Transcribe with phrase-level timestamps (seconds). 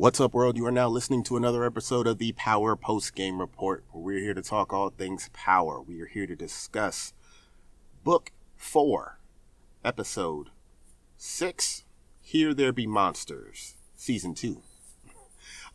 [0.00, 0.56] What's up, world?
[0.56, 3.84] You are now listening to another episode of the Power Post Game Report.
[3.92, 5.78] We're here to talk all things power.
[5.78, 7.12] We are here to discuss
[8.02, 9.18] Book 4,
[9.84, 10.48] Episode
[11.18, 11.84] 6
[12.22, 14.62] Here There Be Monsters, Season 2.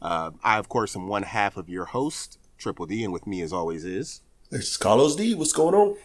[0.02, 3.44] Uh, I, of course, am one half of your host, Triple D, and with me,
[3.44, 4.22] as always, is.
[4.50, 5.36] This is Carlos D.
[5.36, 5.98] What's going on?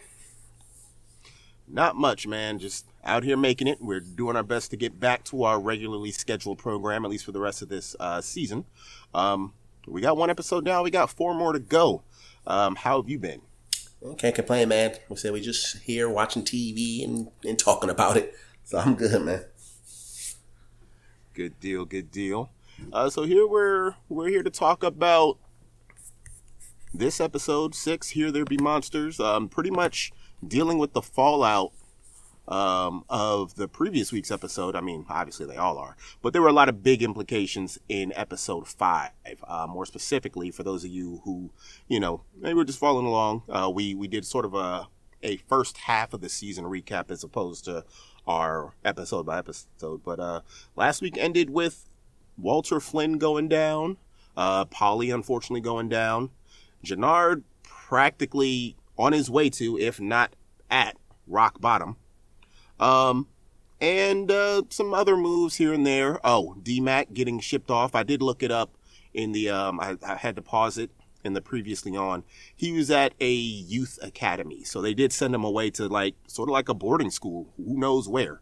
[1.71, 2.59] Not much, man.
[2.59, 3.81] Just out here making it.
[3.81, 7.31] We're doing our best to get back to our regularly scheduled program, at least for
[7.31, 8.65] the rest of this uh, season.
[9.13, 9.53] Um,
[9.87, 10.83] we got one episode down.
[10.83, 12.03] We got four more to go.
[12.45, 13.41] Um, how have you been?
[14.17, 14.95] Can't complain, man.
[15.09, 18.33] We said we just here watching TV and, and talking about it.
[18.63, 19.45] So I'm good, man.
[21.33, 21.85] Good deal.
[21.85, 22.49] Good deal.
[22.91, 25.37] Uh, so here we're we're here to talk about
[26.93, 28.09] this episode six.
[28.09, 29.19] Here there be monsters.
[29.19, 30.11] Um, pretty much
[30.45, 31.71] dealing with the fallout
[32.47, 34.75] um, of the previous week's episode.
[34.75, 38.11] I mean, obviously they all are, but there were a lot of big implications in
[38.15, 39.11] episode five.
[39.47, 41.51] Uh, more specifically, for those of you who,
[41.87, 44.87] you know, maybe we're just following along, uh, we we did sort of a
[45.23, 47.85] a first half of the season recap as opposed to
[48.27, 50.03] our episode by episode.
[50.03, 50.41] But uh,
[50.75, 51.89] last week ended with
[52.37, 53.97] Walter Flynn going down,
[54.35, 56.31] uh, Polly unfortunately going down,
[56.83, 60.35] Jenard practically on his way to, if not
[60.69, 60.95] at,
[61.27, 61.97] rock bottom.
[62.79, 63.27] Um,
[63.79, 66.19] and uh, some other moves here and there.
[66.23, 67.95] Oh, DMAC getting shipped off.
[67.95, 68.77] I did look it up
[69.13, 69.49] in the.
[69.49, 70.91] Um, I, I had to pause it
[71.23, 72.23] in the previously on.
[72.55, 76.47] He was at a youth academy, so they did send him away to like sort
[76.47, 77.47] of like a boarding school.
[77.57, 78.41] Who knows where?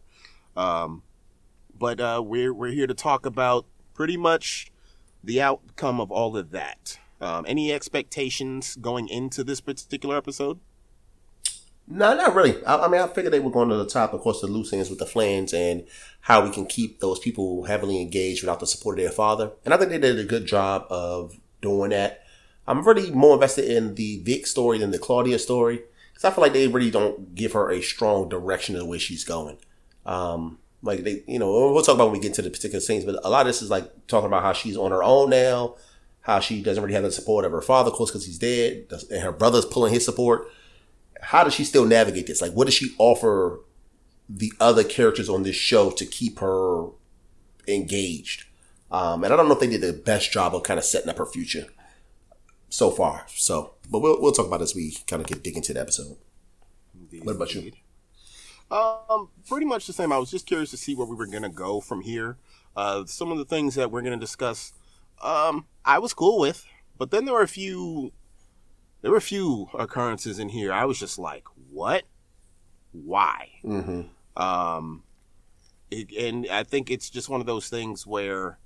[0.56, 1.02] Um,
[1.78, 4.70] but uh, we're we're here to talk about pretty much
[5.24, 6.98] the outcome of all of that.
[7.20, 10.58] Um, any expectations going into this particular episode?
[11.86, 12.64] No, not really.
[12.64, 14.72] I, I, mean, I figured they were going to the top, of course, the loose
[14.72, 15.84] ends with the Flynns and
[16.20, 19.52] how we can keep those people heavily engaged without the support of their father.
[19.64, 22.22] And I think they did a good job of doing that.
[22.68, 25.82] I'm really more invested in the Vic story than the Claudia story
[26.12, 28.98] because I feel like they really don't give her a strong direction of the way
[28.98, 29.58] she's going.
[30.06, 33.04] Um, like they, you know, we'll talk about when we get to the particular scenes,
[33.04, 35.76] but a lot of this is like talking about how she's on her own now,
[36.22, 38.86] how she doesn't really have the support of her father, of course, because he's dead,
[39.10, 40.48] and her brother's pulling his support
[41.22, 42.40] how does she still navigate this?
[42.40, 43.60] Like, what does she offer
[44.28, 46.86] the other characters on this show to keep her
[47.68, 48.44] engaged?
[48.90, 51.08] Um, and I don't know if they did the best job of kind of setting
[51.08, 51.66] up her future
[52.68, 53.24] so far.
[53.28, 56.16] So, but we'll we'll talk about as we kind of get dig into the episode.
[56.98, 57.72] Indeed, what about you?
[58.70, 60.12] Um, pretty much the same.
[60.12, 62.36] I was just curious to see where we were gonna go from here.
[62.76, 64.72] Uh, some of the things that we're gonna discuss,
[65.20, 66.64] um, I was cool with,
[66.98, 68.12] but then there were a few
[69.02, 70.72] there were a few occurrences in here.
[70.72, 72.04] I was just like, what?
[72.92, 73.48] Why?
[73.64, 74.42] Mm-hmm.
[74.42, 75.04] Um,
[75.90, 78.58] it, and I think it's just one of those things where,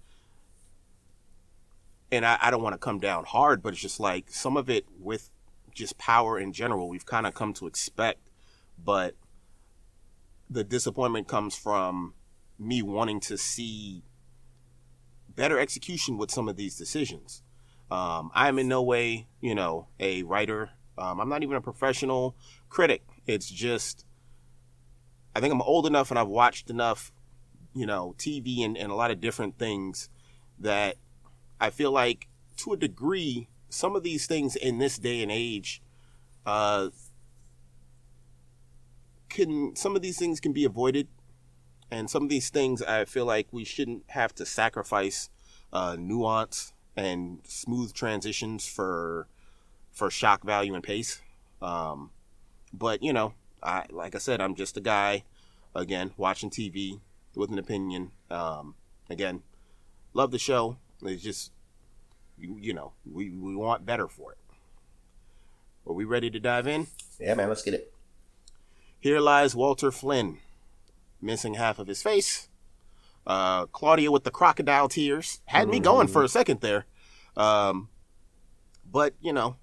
[2.10, 4.68] and I, I don't want to come down hard, but it's just like some of
[4.68, 5.30] it with
[5.72, 8.30] just power in general, we've kind of come to expect,
[8.82, 9.14] but
[10.50, 12.14] the disappointment comes from
[12.58, 14.02] me wanting to see
[15.36, 17.42] better execution with some of these decisions.
[17.90, 20.70] Um, I am in no way, you know, a writer.
[20.96, 22.36] Um, I'm not even a professional
[22.68, 23.02] critic.
[23.26, 24.06] It's just,
[25.34, 27.12] I think I'm old enough and I've watched enough,
[27.74, 30.08] you know, TV and, and a lot of different things
[30.58, 30.96] that
[31.60, 32.28] I feel like
[32.58, 35.82] to a degree, some of these things in this day and age,
[36.46, 36.88] uh,
[39.28, 41.08] can, some of these things can be avoided.
[41.94, 45.30] And some of these things I feel like we shouldn't have to sacrifice,
[45.72, 49.28] uh, nuance and smooth transitions for
[49.92, 51.22] for shock value and pace.
[51.62, 52.10] Um,
[52.72, 55.22] but you know, I like I said, I'm just a guy
[55.72, 57.00] again watching TV
[57.36, 58.10] with an opinion.
[58.28, 58.74] Um,
[59.08, 59.44] again,
[60.14, 60.78] love the show.
[61.00, 61.52] It's just
[62.36, 64.38] you, you know we we want better for it.
[65.86, 66.88] Are we ready to dive in?
[67.20, 67.94] Yeah, man, let's get it.
[68.98, 70.38] Here lies Walter Flynn,
[71.24, 72.48] missing half of his face
[73.26, 75.70] uh, Claudia with the crocodile tears had mm-hmm.
[75.72, 76.86] me going for a second there.
[77.36, 77.88] Um,
[78.90, 79.56] but you know,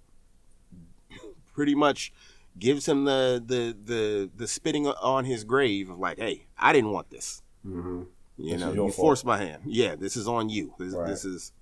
[1.53, 2.11] pretty much
[2.57, 6.91] gives him the the the the spitting on his grave of like, hey, I didn't
[6.91, 7.41] want this.
[7.65, 8.03] Mm-hmm.
[8.37, 8.95] You this know, you fault.
[8.95, 9.63] forced my hand.
[9.65, 10.73] Yeah, this is on you.
[10.79, 11.07] This, right.
[11.07, 11.53] this is.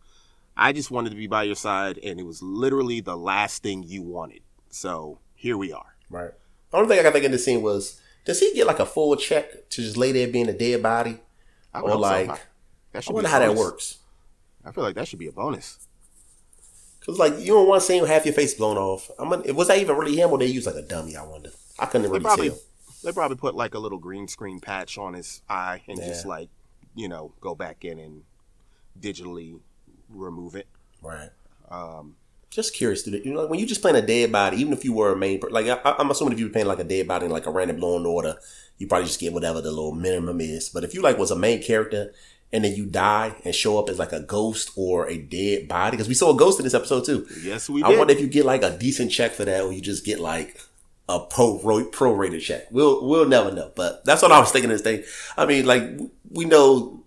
[0.55, 3.83] I just wanted to be by your side, and it was literally the last thing
[3.83, 4.41] you wanted.
[4.69, 5.95] So here we are.
[6.09, 6.31] Right.
[6.71, 8.85] The only thing I can think in the scene was, does he get like a
[8.85, 11.17] full check to just lay there being a dead body?
[11.73, 12.33] I or like, so.
[12.93, 13.97] I, I wonder how that works.
[14.63, 15.87] I feel like that should be a bonus.
[17.03, 19.09] Cause like you don't want to see half your face blown off.
[19.17, 21.15] I'm gonna, was that even really him or they use like a dummy?
[21.15, 21.49] I wonder.
[21.79, 22.59] I couldn't really they probably, tell.
[23.03, 26.05] They probably put like a little green screen patch on his eye and yeah.
[26.05, 26.49] just like
[26.93, 28.21] you know go back in and
[28.99, 29.59] digitally
[30.07, 30.67] remove it.
[31.01, 31.31] Right.
[31.71, 32.15] Um,
[32.49, 33.23] Just curious, dude.
[33.23, 35.15] You know, like when you just playing a dead body, even if you were a
[35.15, 37.45] main, like I, I'm assuming if you were playing like a dead body in like
[37.45, 38.35] a random Law and Order,
[38.77, 40.69] you probably just get whatever the little minimum is.
[40.69, 42.11] But if you like was a main character
[42.51, 45.91] and then you die and show up as like a ghost or a dead body,
[45.91, 47.27] because we saw a ghost in this episode too.
[47.43, 49.81] yes, we I wonder if you get like a decent check for that, or you
[49.81, 50.59] just get like
[51.07, 52.67] a pro pro rated check.
[52.71, 53.71] We'll we'll never know.
[53.75, 54.69] But that's what I was thinking.
[54.69, 55.03] This thing.
[55.37, 55.83] I mean, like
[56.31, 57.03] we know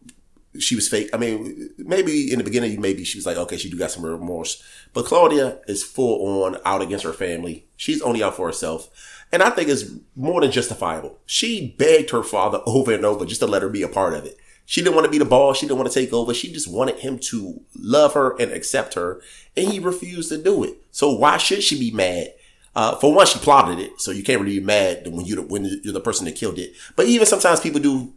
[0.58, 1.08] she was fake.
[1.12, 4.04] I mean, maybe in the beginning, maybe she was like, okay, she do got some
[4.04, 4.62] remorse.
[4.92, 7.66] But Claudia is full on out against her family.
[7.76, 8.90] She's only out for herself.
[9.32, 11.18] And I think it's more than justifiable.
[11.24, 14.26] She begged her father over and over just to let her be a part of
[14.26, 14.38] it.
[14.64, 15.58] She didn't want to be the boss.
[15.58, 16.32] She didn't want to take over.
[16.32, 19.20] She just wanted him to love her and accept her.
[19.56, 20.76] And he refused to do it.
[20.92, 22.32] So why should she be mad?
[22.74, 24.00] Uh, for one, she plotted it.
[24.00, 26.74] So you can't really be mad when you when you're the person that killed it.
[26.96, 28.12] But even sometimes people do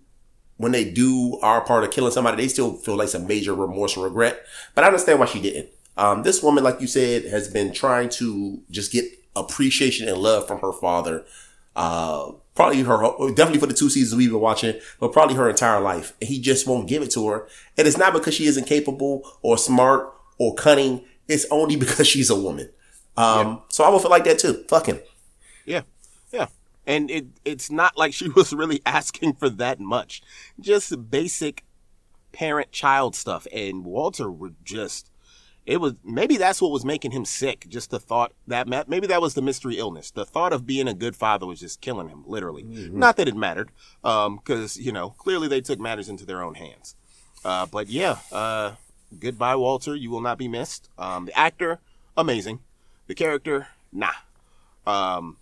[0.57, 3.97] when they do are part of killing somebody, they still feel like some major remorse
[3.97, 4.45] or regret.
[4.73, 5.69] But I understand why she didn't.
[5.97, 9.05] Um, this woman, like you said, has been trying to just get
[9.35, 11.25] appreciation and love from her father.
[11.75, 13.01] Uh, probably her,
[13.33, 16.13] definitely for the two seasons we've been watching, but probably her entire life.
[16.21, 17.47] And he just won't give it to her.
[17.77, 21.03] And it's not because she isn't capable or smart or cunning.
[21.27, 22.69] It's only because she's a woman.
[23.17, 24.65] Um, so I would feel like that too.
[24.67, 24.99] Fuck him.
[25.65, 25.81] Yeah,
[26.31, 26.47] yeah,
[26.87, 30.21] and it it's not like she was really asking for that much.
[30.59, 31.63] Just basic
[32.31, 35.09] parent-child stuff, and Walter would just.
[35.65, 37.65] It was maybe that's what was making him sick.
[37.67, 40.11] Just the thought that maybe that was the mystery illness.
[40.11, 42.61] The thought of being a good father was just killing him, literally.
[42.99, 43.71] Not that it mattered,
[44.03, 46.95] Um, because you know clearly they took matters into their own hands.
[47.43, 48.73] Uh, but yeah, uh,
[49.19, 49.95] goodbye, Walter.
[49.95, 50.89] You will not be missed.
[50.99, 51.79] Um, the actor,
[52.15, 52.59] amazing.
[53.07, 54.11] The character, nah.
[54.85, 55.37] Um,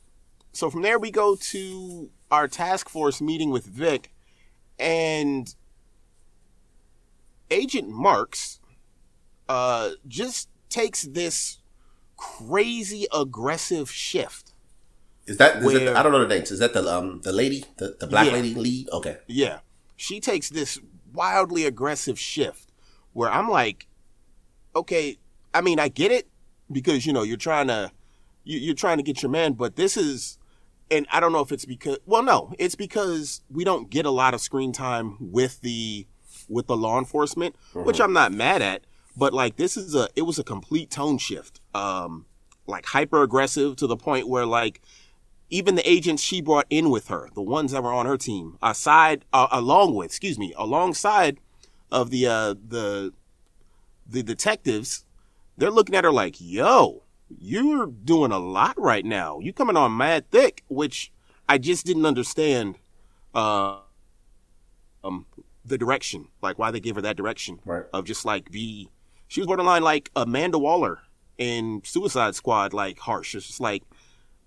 [0.53, 4.11] so from there we go to our task force meeting with Vic,
[4.79, 5.53] and
[7.51, 8.59] Agent Marks
[9.49, 11.59] uh, just takes this
[12.17, 14.53] crazy aggressive shift.
[15.25, 16.51] Is that, is Where- that I don't know the names.
[16.51, 18.33] Is that the um the lady, the, the black Yeah.
[18.33, 18.89] lady lead?
[18.91, 19.17] Okay.
[19.27, 19.59] Yeah.
[19.95, 20.79] She takes this
[21.13, 22.69] wildly aggressive shift
[23.13, 23.87] where I'm like,
[24.75, 25.17] okay,
[25.53, 26.27] I mean, I get it
[26.71, 27.91] because, you know, you're trying to,
[28.43, 30.39] you, you're trying to get your man, but this is,
[30.93, 34.11] and I don't know if it's because, well, no, it's because we don't get a
[34.11, 36.07] lot of screen time with the,
[36.47, 38.83] with the law enforcement, which I'm not mad at,
[39.17, 41.59] but like this is a, it was a complete tone shift.
[41.73, 42.25] Um,
[42.65, 44.81] like hyper aggressive to the point where like
[45.49, 48.57] even the agents she brought in with her, the ones that were on her team,
[48.61, 51.39] aside, uh, along with, excuse me, alongside
[51.91, 53.13] of the uh, the
[54.09, 55.05] the detectives,
[55.57, 57.02] they're looking at her like, "Yo,
[57.39, 59.39] you're doing a lot right now.
[59.39, 61.11] You coming on mad thick," which
[61.49, 62.77] I just didn't understand.
[63.33, 63.77] Uh,
[65.03, 65.25] um,
[65.65, 67.83] the direction, like why they gave her that direction Right.
[67.93, 68.89] of just like be,
[69.27, 70.99] she was borderline like Amanda Waller
[71.37, 73.33] in Suicide Squad, like harsh.
[73.35, 73.83] It's just like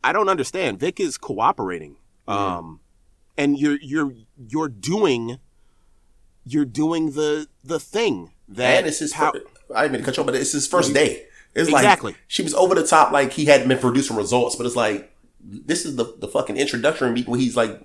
[0.04, 0.78] I don't understand.
[0.78, 1.96] Vic is cooperating.
[2.28, 2.80] Um
[3.36, 4.12] and you're you're
[4.48, 5.38] you're doing
[6.44, 9.14] you're doing the the thing that And it's his.
[9.14, 9.32] how-
[9.74, 11.25] I didn't mean to cut you off, but it's his first day.
[11.56, 12.12] It's Exactly.
[12.12, 14.56] like she was over the top, like he hadn't been producing results.
[14.56, 15.10] But it's like
[15.40, 17.80] this is the the fucking introductory meeting where he's like,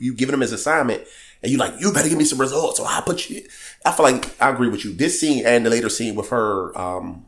[0.00, 1.02] you giving him his assignment,
[1.42, 3.42] and you like, you better give me some results, or I'll put you.
[3.84, 4.92] I feel like I agree with you.
[4.92, 7.26] This scene and the later scene with her, um,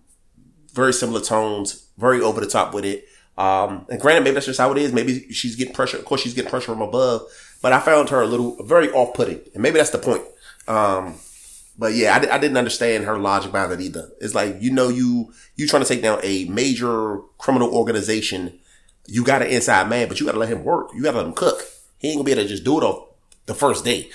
[0.75, 3.07] very similar tones, very over the top with it.
[3.39, 4.93] Um, and granted, maybe that's just how it is.
[4.93, 5.97] Maybe she's getting pressure.
[5.97, 7.23] Of course, she's getting pressure from above.
[7.63, 10.23] But I found her a little very off putting, and maybe that's the point.
[10.69, 11.15] Um,
[11.81, 14.11] but yeah, I, I didn't understand her logic behind it either.
[14.21, 18.59] It's like you know you you trying to take down a major criminal organization.
[19.07, 20.91] You got an inside man, but you got to let him work.
[20.95, 21.63] You got to let him cook.
[21.97, 23.09] He ain't gonna be able to just do it off
[23.47, 24.11] the first day,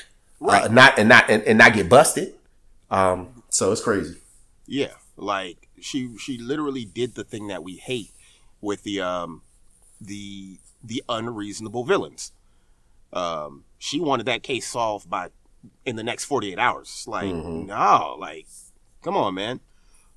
[0.48, 2.36] uh, not and not and, and not get busted.
[2.92, 4.18] Um, so it's crazy.
[4.68, 8.12] Yeah, like she she literally did the thing that we hate
[8.62, 9.42] with the um
[10.00, 12.32] the the unreasonable villains.
[13.12, 15.30] Um, she wanted that case solved by
[15.86, 17.06] in the next forty eight hours.
[17.08, 18.48] Like no, like
[19.02, 19.60] come on, man.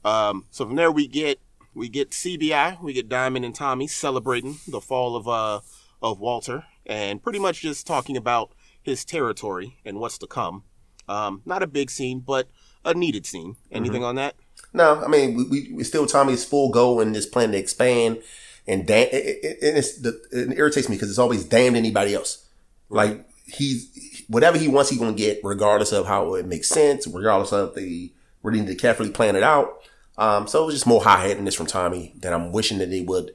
[0.05, 1.41] Um, so from there we get
[1.75, 5.61] we get CBI, we get Diamond and Tommy celebrating the fall of uh
[6.03, 8.51] of Walter and pretty much just talking about
[8.83, 10.65] his territory and what's to come.
[11.09, 12.49] Um, not a big scene, but
[12.85, 13.57] a needed scene.
[13.71, 14.35] Anything on that?
[14.73, 18.23] No, I mean we, we, we still Tommy's full go and this plan to expand,
[18.67, 22.15] and damn, it, it, it, it's the, it irritates me because it's always damned anybody
[22.15, 22.47] else.
[22.89, 23.91] Like he's
[24.28, 28.12] whatever he wants, he's gonna get, regardless of how it makes sense, regardless of the
[28.42, 29.82] really need to carefully plan it out.
[30.16, 33.02] Um, so it was just more high headedness from Tommy that I'm wishing that they
[33.02, 33.35] would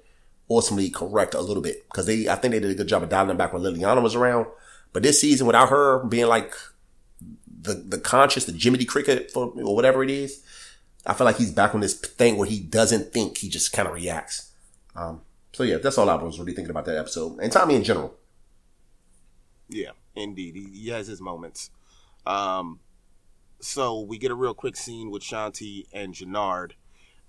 [0.50, 3.10] ultimately correct a little bit because they, I think they did a good job of
[3.10, 4.48] dialing back when Liliana was around.
[4.92, 6.54] But this season, without her being like
[7.48, 10.44] the the conscious, the Jiminy Cricket for or whatever it is,
[11.06, 13.88] I feel like he's back on this thing where he doesn't think, he just kind
[13.88, 14.52] of reacts.
[14.96, 15.22] Um,
[15.54, 18.14] so yeah, that's all I was really thinking about that episode and Tommy in general.
[19.70, 21.70] Yeah, indeed, he, he has his moments.
[22.26, 22.80] Um,
[23.60, 26.72] so we get a real quick scene with Shanti and Jenard,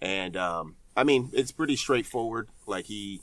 [0.01, 2.49] and um, I mean it's pretty straightforward.
[2.67, 3.21] Like he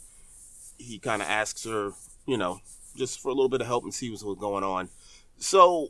[0.77, 1.91] he kind of asks her,
[2.25, 2.59] you know,
[2.95, 4.89] just for a little bit of help and see what's going on.
[5.37, 5.89] So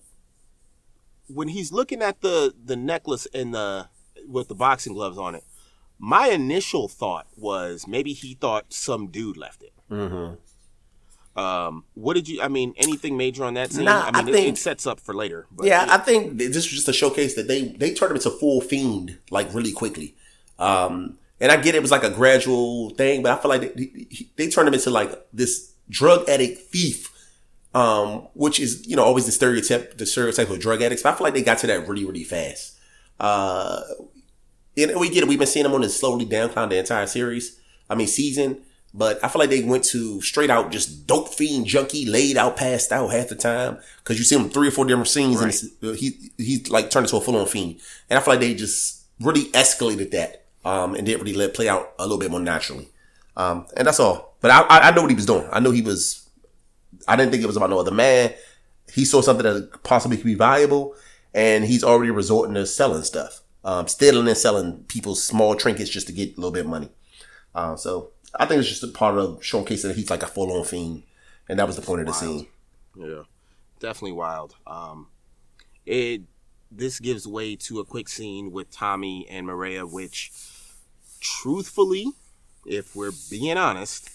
[1.27, 3.87] when he's looking at the the necklace and the
[4.27, 5.43] with the boxing gloves on it,
[5.99, 9.73] my initial thought was maybe he thought some dude left it.
[9.89, 10.35] Mm-hmm.
[11.35, 12.41] Um, what did you?
[12.41, 13.85] I mean, anything major on that scene?
[13.85, 15.47] Nah, I mean, I it- think- it, sets up for later.
[15.51, 18.17] But yeah, it- I think this was just a showcase that they they turned him
[18.17, 20.15] into full fiend like really quickly.
[20.59, 23.85] Um, and I get it was like a gradual thing, but I feel like they,
[23.85, 27.09] they, they turned him into like this drug addict thief,
[27.73, 31.01] um, which is you know always the stereotype the stereotype of drug addicts.
[31.03, 32.77] But I feel like they got to that really really fast.
[33.19, 33.81] Uh,
[34.77, 35.29] and we get it.
[35.29, 37.57] We've been seeing him on this slowly downcline the entire series.
[37.89, 38.63] I mean season.
[38.93, 42.57] But I feel like they went to straight out just dope fiend junkie, laid out,
[42.57, 43.77] passed out half the time.
[44.03, 45.63] Cause you see him three or four different scenes and Right.
[45.63, 47.79] it's- he, he like turned into a full on fiend.
[48.09, 50.39] And I feel like they just really escalated that.
[50.65, 52.89] Um, and didn't really let it play out a little bit more naturally.
[53.35, 54.35] Um, and that's all.
[54.41, 55.47] But I, I, I know what he was doing.
[55.51, 56.29] I know he was,
[57.07, 58.31] I didn't think it was about no other man.
[58.93, 60.93] He saw something that possibly could be valuable
[61.33, 63.41] and he's already resorting to selling stuff.
[63.63, 66.89] Um, stealing and selling people's small trinkets just to get a little bit of money.
[67.55, 70.51] Uh, so I think it's just a part of showcasing that he's like a full
[70.51, 71.03] on fiend,
[71.49, 72.47] and that was the point of the scene.
[72.95, 73.23] Yeah,
[73.79, 74.55] definitely wild.
[74.65, 75.07] Um,
[75.85, 76.21] it
[76.71, 80.31] this gives way to a quick scene with Tommy and Mireya, which,
[81.19, 82.07] truthfully,
[82.65, 84.09] if we're being honest,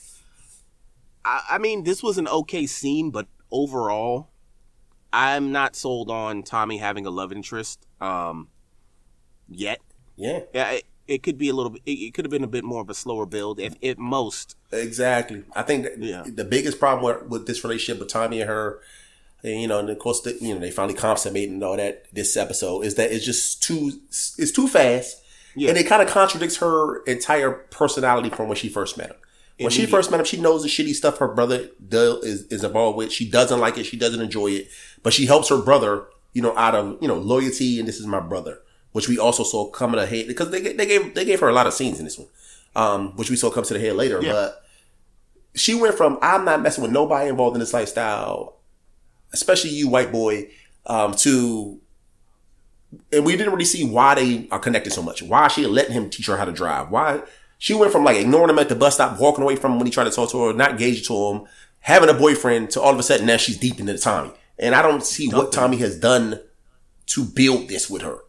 [1.24, 4.30] I, I mean this was an okay scene, but overall,
[5.12, 7.86] I'm not sold on Tommy having a love interest.
[8.00, 8.48] Um,
[9.48, 9.80] yet,
[10.16, 11.82] Yeah, yeah, it, it could be a little bit.
[11.86, 14.56] It, could have been a bit more of a slower build, if at most.
[14.72, 15.44] exactly.
[15.54, 16.24] I think that Yeah.
[16.26, 18.80] the biggest problem with, with this relationship with Tommy and her,
[19.42, 22.06] and, you know, and of course, the, you know, they finally consummated and all that
[22.12, 25.18] this episode is that it's just too it's too fast,
[25.54, 25.68] Yeah.
[25.68, 29.16] and it kind of contradicts her entire personality from when she first met him.
[29.58, 32.62] When she first met him, she knows the shitty stuff her brother does, is, is
[32.62, 33.10] involved with.
[33.10, 33.84] She doesn't like it.
[33.86, 34.68] She doesn't enjoy it,
[35.02, 37.78] but she helps her brother, you know, out of, you know, loyalty.
[37.78, 38.58] And this is my brother,
[38.96, 41.52] which we also saw come to head because they, they gave, they gave her a
[41.52, 42.28] lot of scenes in this one,
[42.74, 44.22] um, which we saw come to the head later.
[44.22, 44.32] Yeah.
[44.32, 44.64] But
[45.54, 48.56] she went from, I'm not messing with nobody involved in this lifestyle,
[49.34, 50.48] especially you, white boy,
[50.86, 51.78] um, to,
[53.12, 55.22] and we didn't really see why they are connected so much.
[55.22, 56.90] Why she letting him teach her how to drive.
[56.90, 57.20] Why
[57.58, 59.86] she went from like ignoring him at the bus stop, walking away from him when
[59.86, 61.46] he tried to talk to her, not engaging to him,
[61.80, 64.30] having a boyfriend, to all of a sudden now she's deep into Tommy.
[64.58, 66.40] And I don't see what Tommy has done
[67.08, 68.20] to build this with her.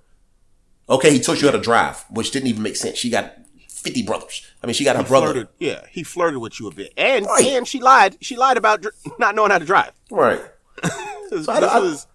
[0.90, 2.98] Okay, he taught you how to drive, which didn't even make sense.
[2.98, 3.34] She got
[3.70, 4.46] 50 brothers.
[4.64, 5.28] I mean, she got her brother.
[5.28, 7.46] Flirted, yeah, he flirted with you a bit, and Right.
[7.46, 8.18] and she lied.
[8.22, 9.92] She lied about dr- not knowing how to drive.
[10.12, 10.42] Right.
[11.30, 12.08] This, I- I- was,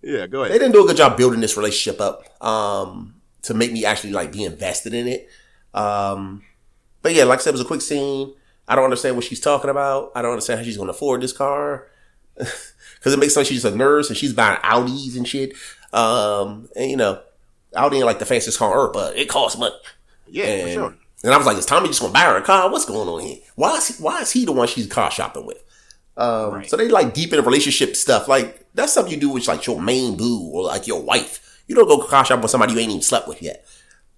[0.00, 0.28] yeah.
[0.28, 0.54] Go ahead.
[0.54, 4.12] they didn't do a good job building this relationship up um, to make me actually
[4.12, 5.28] like be invested in it.
[5.74, 6.44] Um,
[7.02, 8.32] but yeah, like I said, it was a quick scene.
[8.68, 10.12] I don't understand what she's talking about.
[10.14, 11.88] I don't understand how she's going to afford this car
[12.36, 15.54] because it makes sense she's a nurse and she's buying Audis and shit.
[15.92, 17.20] Um, and you know,
[17.74, 19.74] Audi ain't like the fanciest car on earth, but it costs money.
[20.28, 20.96] Yeah, and, for sure.
[21.24, 22.70] and I was like, is Tommy just going to buy her a car?
[22.70, 23.38] What's going on here?
[23.56, 25.62] Why is he, why is he the one she's car shopping with?
[26.16, 26.68] Um, Right.
[26.68, 28.28] So they like deep in the relationship stuff.
[28.28, 31.62] Like that's something you do with like your main boo or like your wife.
[31.66, 33.66] You don't go car shopping with somebody you ain't even slept with yet.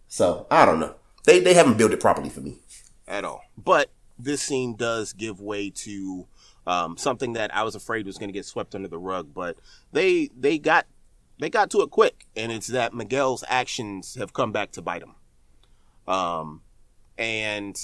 [0.08, 0.94] So I don't know.
[1.24, 2.58] They they haven't built it properly for me.
[3.06, 3.42] at all.
[3.56, 6.26] But this scene does give way to
[6.66, 9.32] um, something that I was afraid was going to get swept under the rug.
[9.34, 9.56] But
[9.92, 10.86] they they got
[11.42, 15.02] they got to it quick, and it's that Miguel's actions have come back to bite
[15.02, 15.16] him.
[16.06, 16.62] Um,
[17.18, 17.76] and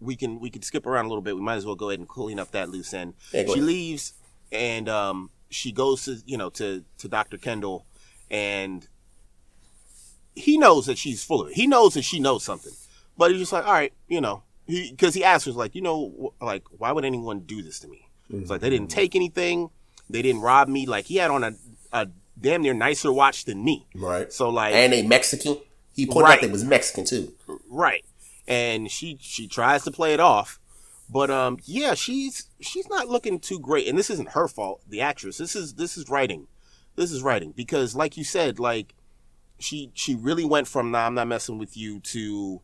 [0.00, 1.34] we can we can skip around a little bit.
[1.34, 3.14] We might as well go ahead and clean up that loose end.
[3.32, 4.14] Yeah, she leaves,
[4.52, 7.84] and um, she goes to you know to to Doctor Kendall,
[8.30, 8.86] and
[10.36, 11.54] he knows that she's full of it.
[11.54, 12.74] He knows that she knows something,
[13.16, 16.32] but he's just like, all right, you know, because he, asks her like, you know,
[16.40, 18.08] like why would anyone do this to me?
[18.30, 19.70] It's like they didn't take anything,
[20.08, 20.86] they didn't rob me.
[20.86, 21.54] Like he had on a
[21.92, 22.08] a
[22.40, 23.86] damn near nicer watch than me.
[23.94, 24.32] Right.
[24.32, 25.58] So like, And they Mexican.
[25.94, 26.38] He pointed Right.
[26.38, 27.32] out they was Mexican too.
[27.68, 28.04] right,
[28.46, 30.60] and she she tries to play it off,
[31.10, 34.80] but um, yeah, she's she's not looking too great, and this isn't her fault.
[34.88, 36.46] The actress, this is this is writing,
[36.94, 38.94] this is writing because like you said, like
[39.58, 42.60] she she really went from nah, I'm not messing with you to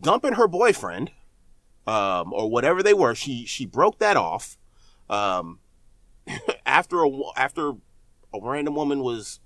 [0.00, 1.10] dumping her boyfriend,
[1.88, 3.16] um, or whatever they were.
[3.16, 4.56] She she broke that off,
[5.10, 5.58] um,
[6.64, 7.72] after a wo- after
[8.34, 9.40] a random woman was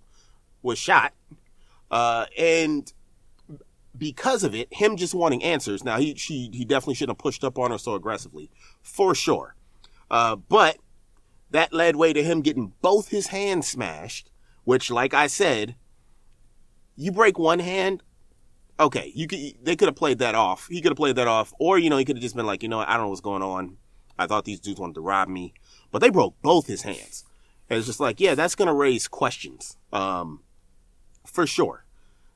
[0.62, 1.12] was shot,
[1.90, 2.92] uh, and
[3.96, 5.84] because of it, him just wanting answers.
[5.84, 8.50] Now he she he definitely shouldn't have pushed up on her so aggressively,
[8.82, 9.54] for sure.
[10.10, 10.78] Uh, but
[11.50, 14.30] that led way to him getting both his hands smashed,
[14.64, 15.76] which, like I said,
[16.96, 18.02] you break one hand,
[18.78, 20.66] okay, you could they could have played that off.
[20.68, 22.62] He could have played that off, or you know, he could have just been like,
[22.62, 23.76] you know, I don't know what's going on.
[24.18, 25.52] I thought these dudes wanted to rob me,
[25.90, 27.24] but they broke both his hands.
[27.68, 30.40] And it's just like, yeah, that's gonna raise questions, um,
[31.24, 31.84] for sure.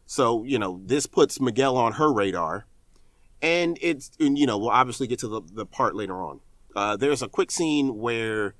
[0.06, 2.66] So you know, this puts Miguel on her radar,
[3.40, 6.40] and it's and, you know we'll obviously get to the the part later on.
[6.74, 8.54] Uh, there's a quick scene where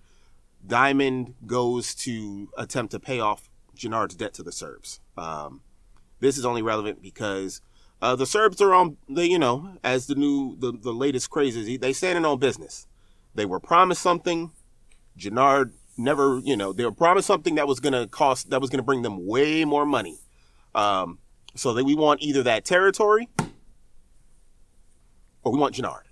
[0.67, 5.01] Diamond goes to attempt to pay off Jenard's debt to the Serbs.
[5.17, 5.63] Um,
[6.21, 7.63] this is only relevant because
[8.03, 11.79] uh, the Serbs are on the, you know, as the new, the, the latest crazes,
[11.79, 12.87] they standing on business.
[13.35, 14.53] They were promised something.
[15.19, 18.71] Jenard never, you know, they were promised something that was going to cost, that was
[18.71, 20.19] going to bring them way more money.
[20.75, 21.19] Um,
[21.55, 23.29] so that we want either that territory
[25.43, 26.03] or we want Jenard.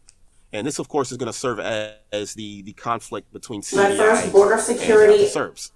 [0.52, 3.76] And this, of course, is going to serve as, as, the, the conflict between CBI
[3.76, 5.72] My first border security and the Serbs.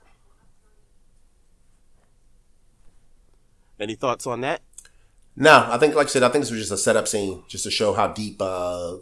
[3.78, 4.62] Any thoughts on that?
[5.36, 7.64] No, I think, like I said, I think this was just a setup scene just
[7.64, 8.96] to show how deep uh,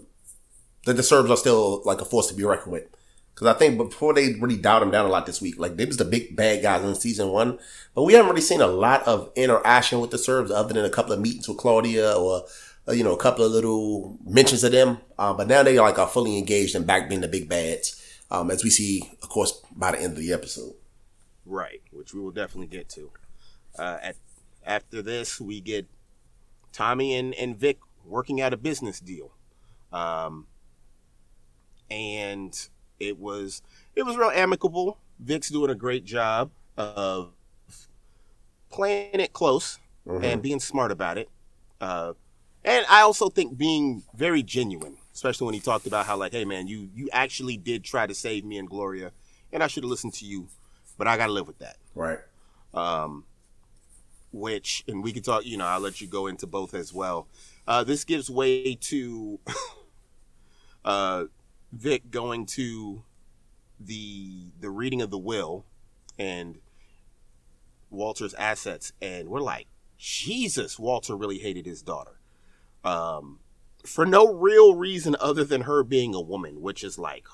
[0.87, 2.85] that the Serbs are still like a force to be reckoned with.
[3.41, 5.87] Because I think before they really dialed them down a lot this week, like they
[5.87, 7.59] was the big bad guys in season one,
[7.95, 10.91] but we haven't really seen a lot of interaction with the Serbs other than a
[10.91, 12.45] couple of meetings with Claudia or
[12.87, 14.99] uh, you know a couple of little mentions of them.
[15.19, 18.51] Uh, but now they like are fully engaged and back being the big bads, um,
[18.51, 20.75] as we see, of course, by the end of the episode.
[21.47, 23.11] Right, which we will definitely get to.
[23.79, 24.17] Uh, at
[24.67, 25.87] after this, we get
[26.75, 29.33] Tommy and, and Vic working out a business deal.
[29.95, 30.47] Um,
[31.91, 32.69] and
[33.01, 33.63] it was
[33.97, 34.99] it was real amicable.
[35.19, 37.33] Vic's doing a great job of
[38.71, 40.25] playing it close mm-hmm.
[40.25, 41.29] and being smart about it.
[41.81, 42.13] Uh,
[42.65, 46.45] and I also think being very genuine, especially when he talked about how like, hey
[46.45, 49.13] man, you you actually did try to save me and Gloria,
[49.53, 50.49] and I should have listened to you,
[50.99, 51.77] but I got to live with that.
[51.95, 52.19] Right.
[52.73, 53.25] Um,
[54.33, 57.27] which, and we can talk, you know, I'll let you go into both as well.
[57.67, 59.41] Uh, this gives way to
[60.85, 61.25] uh,
[61.73, 63.05] Vic going to
[63.79, 65.65] the the reading of the will
[66.19, 66.59] and
[67.91, 69.67] Walter's assets, and we're like,
[69.99, 72.21] Jesus, Walter really hated his daughter.
[72.85, 73.41] Um,
[73.85, 77.27] for no real reason other than her being a woman, which is like,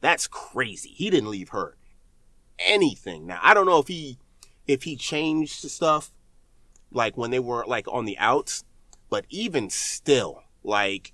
[0.00, 0.90] that's crazy.
[0.90, 1.76] He didn't leave her
[2.58, 3.26] anything.
[3.26, 4.18] Now, I don't know if he
[4.66, 6.12] if he changed stuff
[6.92, 8.64] like when they were like on the outs,
[9.08, 11.12] but even still, like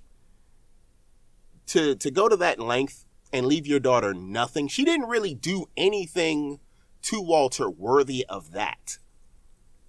[1.67, 4.69] to to go to that length and leave your daughter nothing.
[4.69, 6.61] She didn't really do anything
[7.03, 8.99] to Walter worthy of that.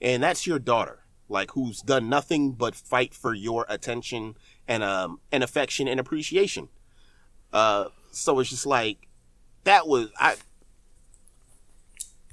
[0.02, 4.36] And that's your daughter, like who's done nothing but fight for your attention
[4.68, 6.70] and um and affection and appreciation.
[7.54, 9.08] Uh so it's just like
[9.64, 10.36] that was I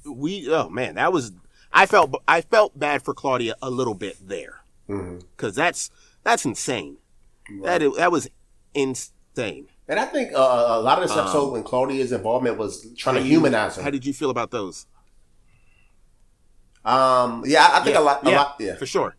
[0.05, 1.31] we oh man, that was
[1.71, 5.49] I felt I felt bad for Claudia a little bit there because mm-hmm.
[5.49, 5.89] that's
[6.23, 6.97] that's insane.
[7.49, 7.79] Right.
[7.79, 8.29] That that was
[9.35, 9.67] insane.
[9.87, 13.15] And I think uh, a lot of this episode um, when Claudia's involvement was trying
[13.15, 13.83] to humanize her.
[13.83, 14.87] How did you feel about those?
[16.83, 19.15] Um, yeah, I think yeah, a lot, a yeah, lot, yeah, for sure.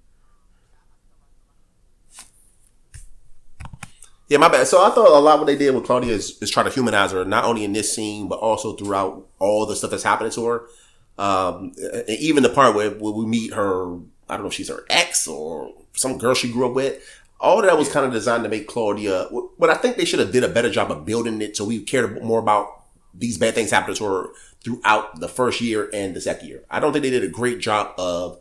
[4.29, 4.67] Yeah, my bad.
[4.67, 7.13] So I thought a lot what they did with Claudia is, is try to humanize
[7.13, 10.47] her, not only in this scene, but also throughout all the stuff that's happening to
[10.47, 10.67] her.
[11.17, 11.73] Um,
[12.09, 13.95] even the part where, where we meet her,
[14.29, 17.01] I don't know if she's her ex or some girl she grew up with.
[17.39, 20.33] All that was kind of designed to make Claudia, but I think they should have
[20.33, 23.71] did a better job of building it so we cared more about these bad things
[23.71, 24.29] happening to her
[24.63, 26.65] throughout the first year and the second year.
[26.71, 28.39] I don't think they did a great job of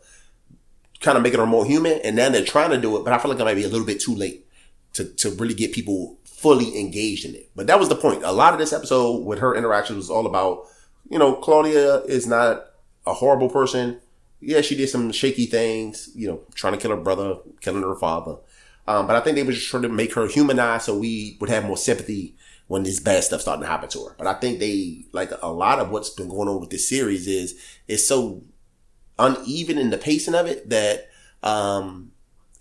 [1.00, 3.18] kind of making her more human, and now they're trying to do it, but I
[3.18, 4.46] feel like it might be a little bit too late
[4.94, 7.50] to, to really get people fully engaged in it.
[7.54, 8.22] But that was the point.
[8.22, 10.64] A lot of this episode with her interactions was all about,
[11.08, 12.66] you know, Claudia is not
[13.06, 14.00] a horrible person.
[14.40, 17.94] Yeah, she did some shaky things, you know, trying to kill her brother, killing her
[17.94, 18.36] father.
[18.88, 21.50] Um, but I think they were just trying to make her humanized so we would
[21.50, 22.36] have more sympathy
[22.68, 24.14] when this bad stuff starting to happen to her.
[24.18, 27.26] But I think they, like a lot of what's been going on with this series
[27.26, 28.42] is, it's so
[29.18, 31.08] uneven in the pacing of it that,
[31.42, 32.12] um,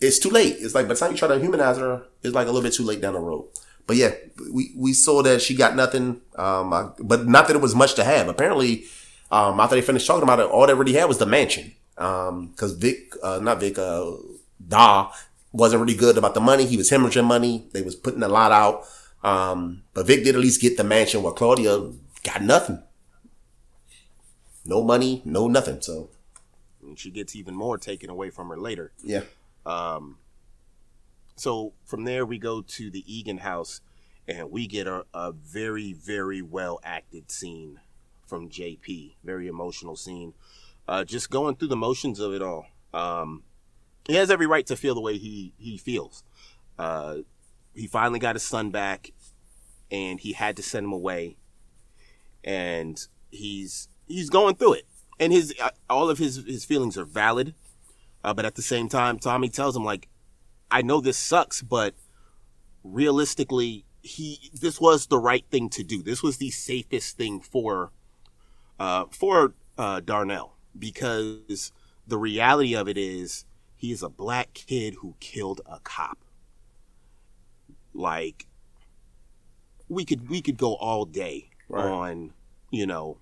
[0.02, 0.58] it's too late.
[0.60, 2.74] It's like by the time you try to humanize her, it's like a little bit
[2.74, 3.48] too late down the road.
[3.88, 4.12] But yeah,
[4.52, 7.94] we, we saw that she got nothing, um, I, but not that it was much
[7.96, 8.28] to have.
[8.28, 8.86] Apparently,
[9.32, 11.74] um, after they finished talking about it, all they really had was the mansion.
[11.98, 14.12] Um, cause Vic, uh, not Vic, uh,
[14.68, 15.12] Da
[15.56, 16.66] wasn't really good about the money.
[16.66, 17.68] He was hemorrhaging money.
[17.72, 18.84] They was putting a lot out.
[19.24, 21.92] Um, but Vic did at least get the mansion while Claudia
[22.24, 22.84] got nothing.
[24.66, 25.82] No money, no nothing.
[25.82, 26.10] So
[26.82, 28.92] and she gets even more taken away from her later.
[29.04, 29.24] Yeah.
[29.66, 30.18] Um,
[31.36, 33.82] so from there we go to the Egan house,
[34.28, 37.80] and we get a, a very very well acted scene
[38.28, 39.16] from JP.
[39.24, 40.34] Very emotional scene.
[40.88, 42.68] Uh, just going through the motions of it all.
[42.94, 43.44] Um,
[44.08, 46.24] he has every right to feel the way he he feels.
[46.78, 47.18] Uh,
[47.74, 49.12] he finally got his son back,
[49.92, 51.38] and he had to send him away,
[52.44, 54.86] and he's he's going through it,
[55.20, 57.54] and his uh, all of his his feelings are valid,
[58.24, 60.08] uh, but at the same time, Tommy tells him like,
[60.72, 61.96] I know this sucks, but
[62.84, 66.04] realistically, he this was the right thing to do.
[66.04, 67.92] This was the safest thing for
[68.80, 71.72] uh, for uh, Darnell because
[72.08, 73.46] the reality of it is
[73.86, 76.18] he is a black kid who killed a cop.
[77.94, 78.48] Like
[79.88, 81.86] we could we could go all day Right.
[81.86, 82.34] on
[82.72, 83.18] you know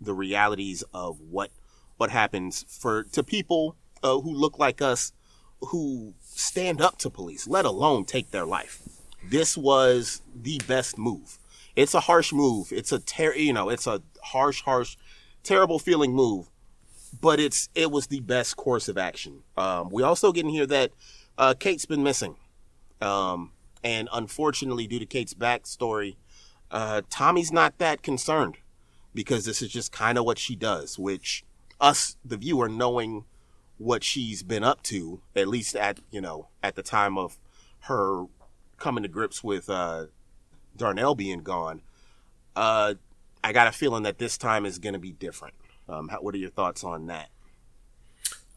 [0.00, 1.50] the realities of what
[1.98, 5.12] what happens for to people uh, who look like us
[5.60, 8.82] who stand up to police, let alone take their life.
[9.30, 11.38] This was the best move.
[11.74, 12.72] It's a harsh move.
[12.72, 14.96] It's a ter- you know, it's a harsh, harsh,
[15.42, 16.50] terrible feeling move,
[17.20, 19.42] but it's it was the best course of action.
[19.56, 20.92] Um, we also get in here that
[21.38, 22.36] uh, Kate's been missing,
[23.00, 23.52] um,
[23.82, 26.16] and unfortunately, due to Kate's backstory,
[26.70, 28.56] uh, Tommy's not that concerned
[29.14, 30.98] because this is just kind of what she does.
[30.98, 31.44] Which
[31.80, 33.24] us, the viewer, knowing
[33.78, 37.38] what she's been up to, at least at you know at the time of
[37.80, 38.24] her
[38.78, 40.06] coming to grips with uh,
[40.76, 41.82] Darnell being gone,
[42.54, 42.94] uh,
[43.42, 45.54] I got a feeling that this time is going to be different.
[45.88, 47.28] Um, how, what are your thoughts on that?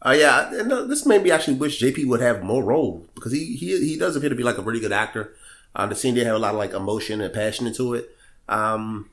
[0.02, 3.32] Uh, yeah, and uh, this made me actually wish JP would have more roles because
[3.32, 5.34] he he he does appear to be like a really good actor.
[5.74, 8.10] Uh, the scene did have a lot of like emotion and passion into it.
[8.48, 9.10] Um,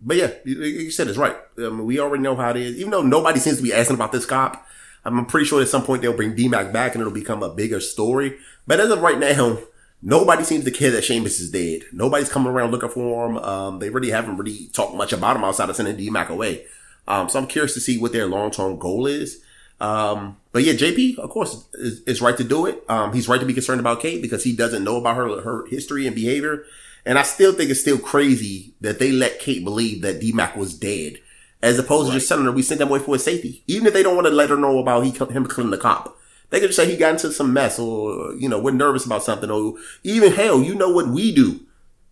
[0.00, 1.36] but yeah, you, you said it's right.
[1.56, 2.76] I mean, we already know how it is.
[2.78, 4.66] Even though nobody seems to be asking about this cop,
[5.04, 7.80] I'm pretty sure at some point they'll bring D-Mac back and it'll become a bigger
[7.80, 8.38] story.
[8.66, 9.58] But as of right now,
[10.02, 11.82] nobody seems to care that Seamus is dead.
[11.92, 13.38] Nobody's coming around looking for him.
[13.38, 16.66] Um, they really haven't really talked much about him outside of sending D-Mac away.
[17.08, 19.42] Um, so I'm curious to see what their long-term goal is.
[19.80, 22.84] Um, but yeah, JP, of course, is, is right to do it.
[22.88, 25.66] Um, he's right to be concerned about Kate because he doesn't know about her, her
[25.66, 26.64] history and behavior.
[27.06, 30.78] And I still think it's still crazy that they let Kate believe that D-Mac was
[30.78, 31.18] dead
[31.62, 33.62] as opposed to just telling her we sent them away for his safety.
[33.66, 36.16] Even if they don't want to let her know about he, him killing the cop.
[36.50, 39.22] They could just say he got into some mess or, you know, we're nervous about
[39.22, 41.60] something or even hell, you know what we do.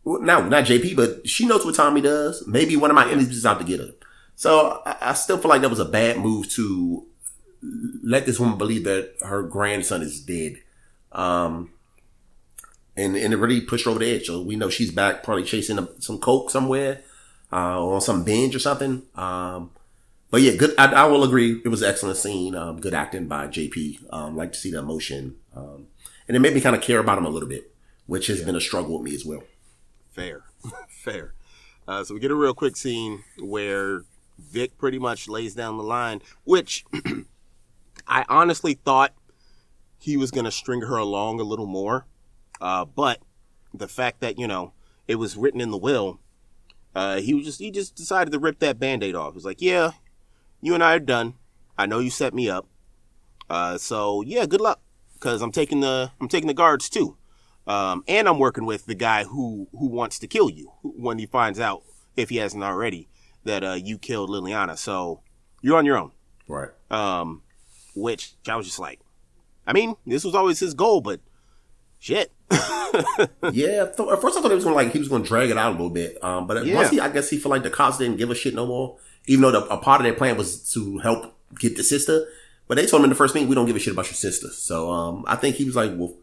[0.05, 2.47] Now, not JP, but she knows what Tommy does.
[2.47, 3.91] Maybe one of my enemies is out to get her.
[4.37, 7.07] So I, I still feel like that was a bad move to
[8.03, 10.59] let this woman believe that her grandson is dead.
[11.13, 11.73] Um,
[12.97, 14.27] and, and it really pushed her over the edge.
[14.27, 17.03] So we know she's back probably chasing a, some coke somewhere,
[17.53, 19.03] uh, or on some binge or something.
[19.15, 19.71] Um,
[20.31, 20.75] but yeah, good.
[20.79, 21.61] I, I will agree.
[21.65, 22.55] It was an excellent scene.
[22.55, 24.13] Um, good acting by JP.
[24.13, 25.37] Um, like to see the emotion.
[25.55, 25.87] Um,
[26.29, 27.73] and it made me kind of care about him a little bit,
[28.07, 29.45] which has been a struggle with me as well.
[30.13, 30.43] Fair,
[30.89, 31.35] fair.
[31.87, 34.03] Uh, so we get a real quick scene where
[34.39, 36.85] Vic pretty much lays down the line, which
[38.07, 39.15] I honestly thought
[39.99, 42.07] he was going to string her along a little more.
[42.61, 43.21] Uh, but
[43.73, 44.73] the fact that, you know,
[45.09, 46.21] it was written in the will,
[46.95, 49.33] uh, he was just, he just decided to rip that band-aid off.
[49.33, 49.93] He was like, yeah,
[50.61, 51.35] you and I are done.
[51.77, 52.67] I know you set me up.
[53.49, 54.81] Uh, so yeah, good luck.
[55.21, 57.17] Cause I'm taking the, I'm taking the guards too.
[57.67, 61.27] Um, and I'm working with the guy who, who wants to kill you when he
[61.27, 61.83] finds out,
[62.17, 63.09] if he hasn't already,
[63.47, 64.77] that, uh, you killed Liliana.
[64.79, 65.23] So
[65.63, 66.13] you're on your own.
[66.49, 66.69] Right.
[66.91, 67.43] Um,
[67.95, 69.01] which I was just like,
[69.67, 71.21] I mean, this was always his goal, but
[71.99, 72.31] shit.
[73.53, 75.57] yeah, thought- at first I thought he was gonna like he was gonna drag it
[75.59, 76.23] out a little bit.
[76.23, 76.77] Um, but Yeah.
[76.77, 78.99] once he, I guess he felt like the cops didn't give a shit no more.
[79.27, 82.27] Even though the, a part of their plan was to help get the sister,
[82.69, 84.15] but they told him in the first meeting we don't give a shit about your
[84.15, 84.49] sister.
[84.51, 86.15] So um, I think he was like, well,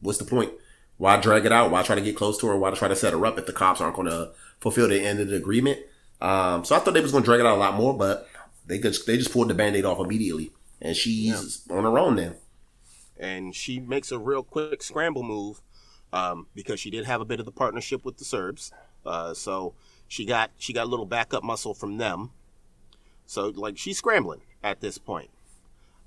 [0.00, 0.52] what's the point?
[0.98, 1.70] Why drag it out?
[1.70, 2.56] Why try to get close to her?
[2.58, 5.20] Why try to set her up if the cops aren't going to fulfill the end
[5.20, 5.78] of the agreement?
[6.20, 8.28] Um, so I thought they was going to drag it out a lot more, but
[8.66, 12.32] they just they just pulled the band-aid off immediately, and she's on her own now.
[13.18, 15.60] and she makes a real quick scramble move
[16.12, 18.72] um, because she did have a bit of the partnership with the Serbs.
[19.06, 19.72] Uh, so
[20.08, 22.30] she got she got a little backup muscle from them.
[23.26, 25.30] So like she's scrambling at this point.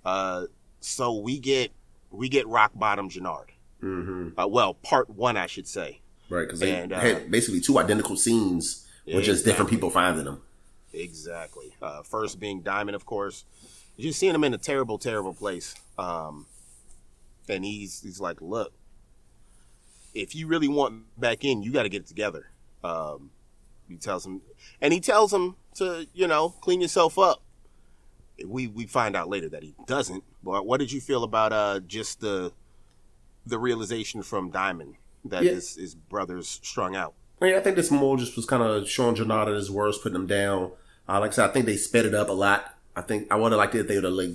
[0.06, 0.46] Uh,
[0.80, 1.72] so we get
[2.12, 3.48] we get rock bottom Jenard.
[3.82, 4.40] Mm-hmm.
[4.40, 6.02] Uh, well, part one, I should say.
[6.30, 10.26] Right, because they And, uh, had basically two identical scenes with is different people finding
[10.26, 10.42] them.
[10.94, 11.74] Exactly.
[11.82, 13.46] Uh, first being Diamond, of course.
[13.98, 15.76] You're just seeing him in a terrible, terrible place.
[15.98, 16.46] Um,
[17.50, 18.74] and he's he's like, look,
[20.14, 22.48] if you really want back in, you got to get it together.
[22.84, 23.32] Um,
[23.88, 24.42] he tells him,
[24.82, 27.42] and he tells him to, you know, clean yourself up.
[28.46, 30.24] We we find out later that he doesn't.
[30.44, 32.52] But what did you feel about uh just the
[33.46, 35.52] the realization from Diamond that Yeah.
[35.52, 37.14] his, his brother's strung out.
[37.44, 40.02] I mean, I think this more just was kind of showing Janata at his worst,
[40.02, 40.72] putting him down.
[41.10, 42.74] Uh, like I said, I think they sped it up a lot.
[42.96, 44.30] I think I would have liked it if they would have like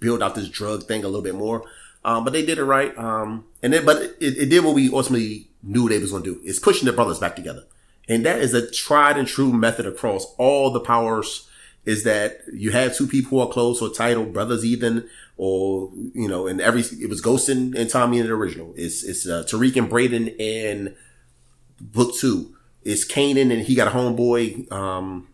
[0.00, 1.62] build out this drug thing a little bit more.
[2.04, 2.96] Um, but they did it right.
[2.98, 6.34] Um, and then, but it, it did what we ultimately knew they was going to
[6.34, 7.62] do is pushing the brothers back together.
[8.08, 11.48] And that is a tried and true method across all the powers
[11.84, 16.26] is that you have two people who are close or title brothers even, or, you
[16.26, 18.74] know, and every, it was Ghost and, and Tommy in the original.
[18.76, 20.96] It's, it's, uh, Tariq and Brayden in
[21.80, 22.54] book two.
[22.82, 25.28] It's Kanan and he got a homeboy, um,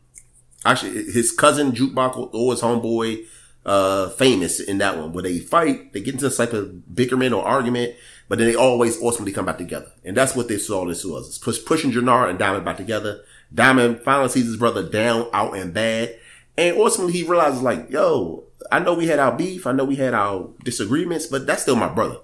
[0.64, 3.26] actually his cousin Jukebox or his homeboy,
[3.64, 7.34] uh, famous in that one where they fight, they get into some type of bickerment
[7.34, 7.94] or argument,
[8.28, 9.90] but then they always ultimately come back together.
[10.04, 11.28] And that's what they saw this was.
[11.28, 13.22] It's push, pushing Jenard and Diamond back together.
[13.54, 16.16] Diamond finally sees his brother down, out and bad.
[16.56, 19.66] And ultimately he realizes like, yo, I know we had our beef.
[19.66, 22.16] I know we had our disagreements, but that's still my brother.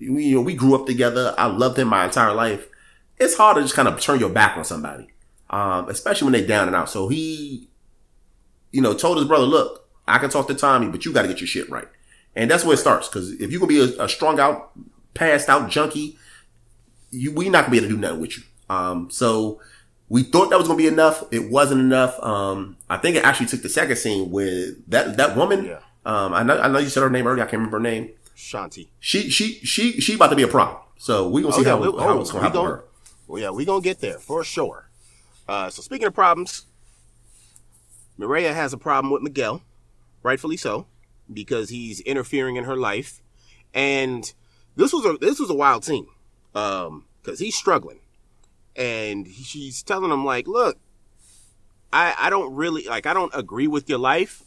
[0.00, 1.34] We, you know, we grew up together.
[1.38, 2.68] I loved him my entire life.
[3.18, 5.08] It's hard to just kind of turn your back on somebody.
[5.50, 6.90] Um, especially when they're down and out.
[6.90, 7.68] So he,
[8.72, 11.28] you know, told his brother, look, I can talk to Tommy, but you got to
[11.28, 11.88] get your shit right.
[12.34, 13.08] And that's where it starts.
[13.08, 14.72] Cause if you're going to be a, a strung out,
[15.14, 16.18] passed out junkie,
[17.10, 18.42] you, we not gonna be able to do nothing with you.
[18.68, 19.60] Um, so
[20.08, 21.22] we thought that was gonna be enough.
[21.30, 22.18] It wasn't enough.
[22.20, 25.64] Um, I think it actually took the second scene with that, that woman.
[25.66, 25.78] Yeah.
[26.04, 27.42] Um, I know, I know you said her name earlier.
[27.44, 28.10] I can't remember her name.
[28.36, 28.88] Shanti.
[28.98, 30.78] She, she, she, she about to be a problem.
[30.96, 32.84] So we gonna see how, we- how oh, it's gonna happen her.
[33.26, 34.90] Well, yeah, we're gonna get there for sure.
[35.48, 36.66] Uh, so speaking of problems,
[38.18, 39.62] Mireya has a problem with Miguel,
[40.22, 40.86] rightfully so,
[41.32, 43.22] because he's interfering in her life,
[43.72, 44.32] and
[44.76, 46.06] this was a this was a wild scene,
[46.54, 48.00] um, because he's struggling,
[48.76, 50.78] and she's telling him like, look,
[51.92, 54.42] I I don't really like I don't agree with your life,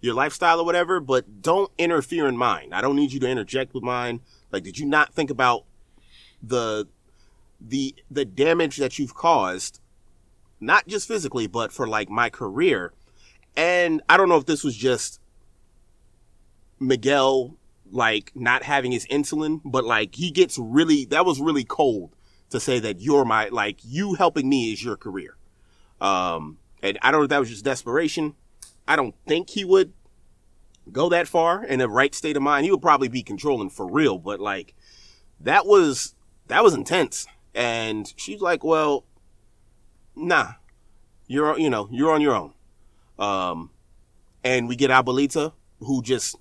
[0.00, 2.72] your lifestyle or whatever, but don't interfere in mine.
[2.72, 4.20] I don't need you to interject with mine.
[4.50, 5.64] Like, did you not think about
[6.42, 6.86] the
[7.60, 9.80] the the damage that you've caused
[10.60, 12.92] not just physically but for like my career.
[13.56, 15.20] And i don't know if this was just
[16.78, 17.56] miguel
[17.90, 22.14] like not having his insulin but like he gets really that was really cold
[22.50, 25.36] to say that you're my like you helping me is your career.
[26.00, 28.34] Um and i don't know if that was just desperation.
[28.86, 29.92] I don't think he would
[30.90, 32.64] go that far in a right state of mind.
[32.64, 34.74] He would probably be controlling for real but like
[35.40, 36.14] that was
[36.46, 39.04] that was intense and she's like well
[40.14, 40.52] nah
[41.26, 42.52] you're you know you're on your own.
[43.18, 43.70] Um
[44.42, 46.36] and we get abuelita who just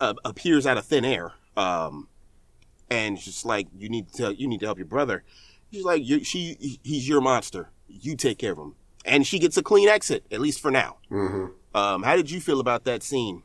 [0.00, 1.32] uh, appears out of thin air.
[1.56, 2.08] Um
[2.90, 5.24] and just like you need to you need to help your brother.
[5.72, 7.70] She's like you she he's your monster.
[7.88, 8.74] You take care of him.
[9.04, 10.96] And she gets a clean exit at least for now.
[11.74, 13.42] Um how did you feel about that scene?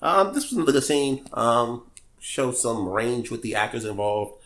[0.00, 1.26] Um, this was another good scene.
[1.32, 4.37] Um, showed some range with the actors involved.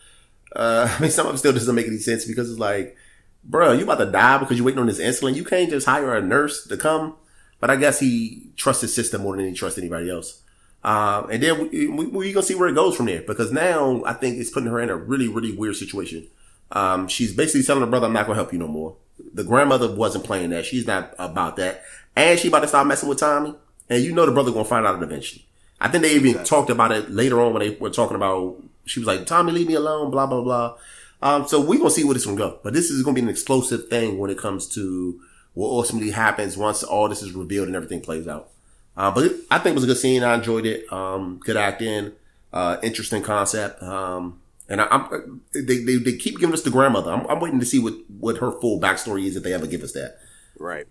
[0.55, 2.95] Uh, I mean, some of it still doesn't make any sense because it's like,
[3.43, 5.35] bro, you about to die because you're waiting on this insulin.
[5.35, 7.15] You can't just hire a nurse to come.
[7.59, 10.41] But I guess he trusts his system more than he trusts anybody else.
[10.83, 14.03] Um, and then we, we, we gonna see where it goes from there because now
[14.05, 16.27] I think it's putting her in a really, really weird situation.
[16.73, 18.97] Um, she's basically telling her brother, I'm not gonna help you no more.
[19.33, 20.65] The grandmother wasn't playing that.
[20.65, 21.83] She's not about that.
[22.17, 23.55] And she about to start messing with Tommy.
[23.89, 25.45] And you know the brother gonna find out eventually.
[25.79, 28.99] I think they even talked about it later on when they were talking about, she
[28.99, 30.77] was like, Tommy, leave me alone, blah, blah, blah.
[31.21, 32.59] Um, so we're gonna see where this one go.
[32.63, 35.19] But this is gonna be an explosive thing when it comes to
[35.53, 38.49] what ultimately happens once all this is revealed and everything plays out.
[38.97, 40.23] Uh, but it, I think it was a good scene.
[40.23, 40.91] I enjoyed it.
[40.91, 42.11] Um, good acting,
[42.51, 43.81] uh, interesting concept.
[43.81, 47.11] Um, and I, I'm, they, they, they keep giving us the grandmother.
[47.11, 49.83] I'm, I'm waiting to see what, what her full backstory is if they ever give
[49.83, 50.17] us that.
[50.59, 50.87] Right.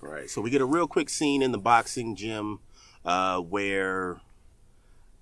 [0.00, 0.28] Right.
[0.28, 2.60] So we get a real quick scene in the boxing gym
[3.04, 4.20] uh, where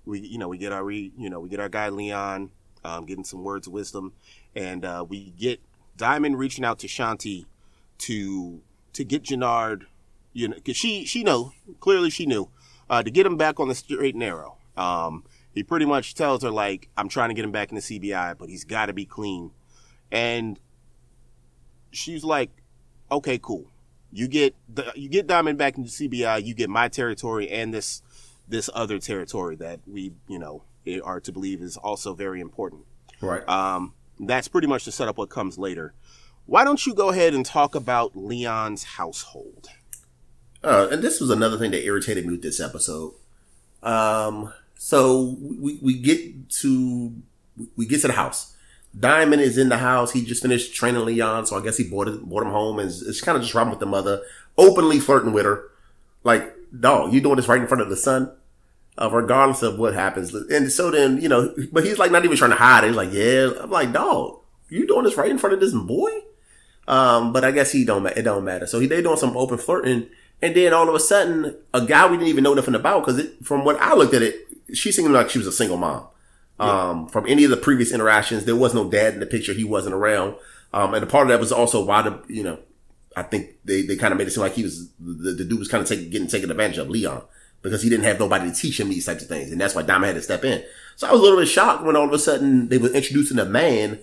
[0.05, 2.51] we, you know, we get our, you know, we get our guy Leon
[2.83, 4.13] um, getting some words of wisdom,
[4.55, 5.61] and uh, we get
[5.97, 7.45] Diamond reaching out to Shanti
[7.99, 8.61] to
[8.93, 9.83] to get Jenard,
[10.33, 12.49] you know, because she she know clearly she knew
[12.89, 14.57] uh, to get him back on the straight and narrow.
[14.75, 17.81] Um, he pretty much tells her like, I'm trying to get him back in the
[17.81, 19.51] CBI, but he's got to be clean,
[20.11, 20.59] and
[21.91, 22.49] she's like,
[23.11, 23.67] okay, cool.
[24.11, 26.45] You get the, you get Diamond back into CBI.
[26.45, 28.03] You get my territory and this
[28.47, 30.63] this other territory that we you know
[31.03, 32.83] are to believe is also very important.
[33.21, 33.47] Right.
[33.47, 35.93] Um, that's pretty much to set up what comes later.
[36.45, 39.69] Why don't you go ahead and talk about Leon's household?
[40.63, 43.13] Uh, and this was another thing that irritated me with this episode.
[43.81, 47.13] Um, so we, we get to
[47.75, 48.55] we get to the house.
[48.97, 50.11] Diamond is in the house.
[50.11, 52.89] He just finished training Leon, so I guess he brought it, brought him home and
[52.89, 54.21] is, is kind of just riding with the mother,
[54.57, 55.69] openly flirting with her.
[56.23, 58.31] Like, dog, you doing this right in front of the son,
[58.97, 60.33] uh, regardless of what happens.
[60.33, 62.87] And so then, you know, but he's like not even trying to hide it.
[62.87, 63.51] He's like, yeah.
[63.61, 66.11] I'm like, dog, you doing this right in front of this boy?
[66.87, 68.67] Um, but I guess he don't, it don't matter.
[68.67, 70.07] So he, they doing some open flirting.
[70.41, 73.17] And then all of a sudden, a guy we didn't even know nothing about, cause
[73.17, 74.35] it, from what I looked at it,
[74.73, 76.07] she seemed like she was a single mom.
[76.59, 79.53] Um, from any of the previous interactions, there was no dad in the picture.
[79.53, 80.35] He wasn't around.
[80.71, 82.59] Um, and a part of that was also why the, you know,
[83.15, 85.59] I think they, they kind of made it seem like he was, the, the dude
[85.59, 87.23] was kind of take, getting taken advantage of Leon
[87.61, 89.51] because he didn't have nobody to teach him these types of things.
[89.51, 90.63] And that's why Diamond had to step in.
[90.95, 93.39] So I was a little bit shocked when all of a sudden they were introducing
[93.39, 93.99] a man,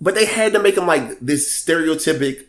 [0.00, 2.46] but they had to make him like this stereotypic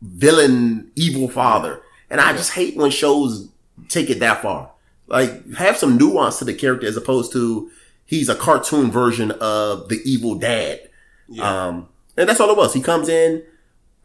[0.00, 1.82] villain, evil father.
[2.08, 3.48] And I just hate when shows
[3.88, 4.70] take it that far.
[5.06, 7.70] Like have some nuance to the character as opposed to
[8.06, 10.88] he's a cartoon version of the evil dad.
[11.28, 11.66] Yeah.
[11.66, 12.72] Um, and that's all it was.
[12.72, 13.42] He comes in.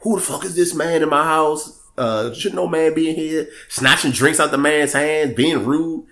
[0.02, 1.80] Who the fuck is this man in my house?
[1.98, 3.50] Uh, should no man be in here?
[3.68, 6.06] Snatching drinks out the man's hand, being rude.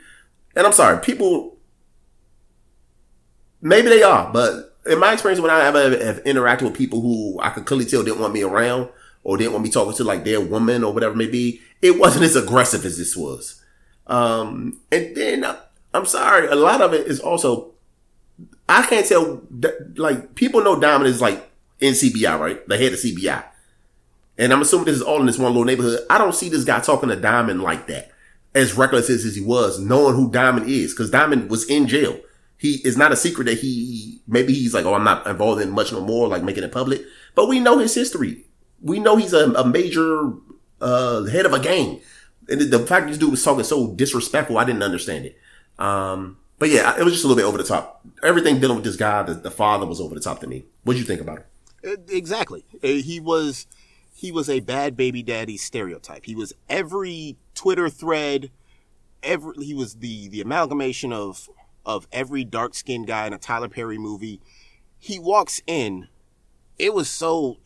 [0.56, 1.58] And I'm sorry, people,
[3.62, 7.40] maybe they are, but in my experience, when I ever have interacted with people who
[7.42, 8.90] I could clearly tell didn't want me around
[9.24, 12.00] or didn't want me talking to like their woman or whatever it may be, it
[12.00, 13.64] wasn't as aggressive as this was.
[14.08, 15.46] Um, and then
[15.94, 17.74] I'm sorry, a lot of it is also,
[18.68, 19.42] I can't tell,
[19.96, 22.68] like, people know Diamond is like in CBI, right?
[22.68, 23.44] The head of CBI.
[24.38, 26.00] And I'm assuming this is all in this one little neighborhood.
[26.10, 28.12] I don't see this guy talking to Diamond like that,
[28.54, 32.20] as reckless as as he was, knowing who Diamond is, because Diamond was in jail.
[32.58, 35.72] He is not a secret that he maybe he's like, oh, I'm not involved in
[35.72, 37.02] much no more, like making it public.
[37.36, 38.46] But we know his history.
[38.82, 40.34] We know he's a, a major
[40.82, 42.02] uh, head of a gang.
[42.50, 45.38] And the, fact this dude was talking so disrespectful, I didn't understand it.
[45.78, 48.02] Um, but yeah, it was just a little bit over the top.
[48.24, 50.66] Everything dealing with this guy, the, the father was over the top to me.
[50.84, 51.40] What did you think about
[51.84, 52.00] it?
[52.10, 52.64] Exactly.
[52.84, 53.68] Uh, He was
[54.20, 56.26] he was a bad baby daddy stereotype.
[56.26, 58.50] He was every Twitter thread,
[59.22, 61.48] every he was the the amalgamation of
[61.86, 64.42] of every dark skinned guy in a Tyler Perry movie.
[64.98, 66.08] He walks in,
[66.80, 67.58] it was so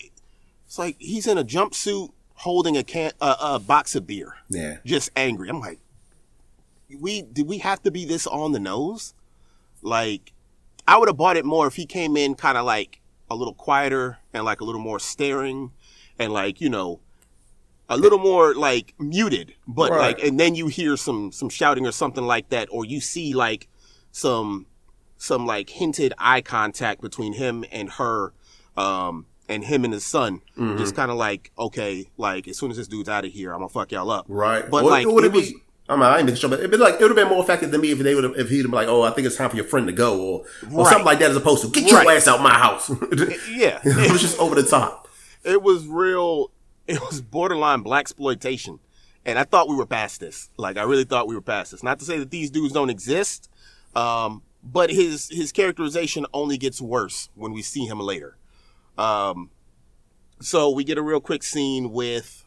[0.65, 4.77] it's like he's in a jumpsuit holding a can a, a box of beer, Yeah.
[4.85, 5.47] just angry.
[5.49, 5.79] I'm like,
[6.99, 9.13] we did we have to be this on the nose?
[9.81, 10.33] Like,
[10.85, 13.53] I would have bought it more if he came in kind of like a little
[13.53, 15.71] quieter and like a little more staring
[16.19, 16.99] and like you know
[17.89, 19.99] a little more like muted but Right.
[20.17, 23.33] like and then you hear some some shouting or something like that or you see
[23.33, 23.67] like
[24.11, 24.65] some
[25.17, 28.33] some like hinted eye contact between him and her
[28.77, 30.77] um and him and his son Mm-hmm.
[30.77, 33.59] just kind of like okay like as soon as this dude's out of here i'm
[33.59, 34.69] gonna fuck y'all up Right.
[34.69, 35.53] but Or- like it it was
[35.89, 37.43] I mean, I ain't been sure, but it'd be like, it would have been more
[37.43, 39.35] effective than me if they would have, if he'd been like, oh, I think it's
[39.35, 40.39] time for your friend to go or,
[40.71, 40.87] or Right.
[40.87, 42.15] something like that as opposed to get your Right.
[42.15, 42.89] ass out my house.
[43.51, 45.00] yeah it was just over the top.
[45.43, 46.51] It was real
[46.87, 48.79] it was borderline blaxploitation.
[49.23, 50.49] And i thought we were past this.
[50.57, 51.83] Like i really thought we were past this.
[51.83, 53.49] Not to say that these dudes don't exist
[53.95, 58.37] um, but his his characterization only gets worse when we see him later.
[58.97, 59.49] Um,
[60.39, 62.45] so we get a real quick scene with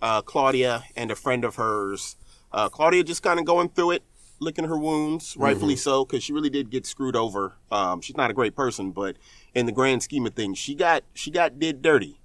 [0.00, 2.16] uh, claudia and a friend of hers.
[2.52, 4.02] Uh, claudia just kind of going through it
[4.42, 7.56] licking her wounds rightfully so because she really did get screwed over.
[7.70, 9.16] Um, she's not a great person but
[9.54, 12.19] in the grand scheme of things she got she got did dirty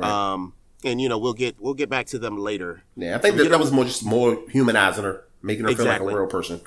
[0.00, 2.82] um, and you know we'll get we'll get back to them later.
[2.96, 6.00] Yeah, I think that, that was more just more humanizing her, making her feel like
[6.00, 6.60] a real person.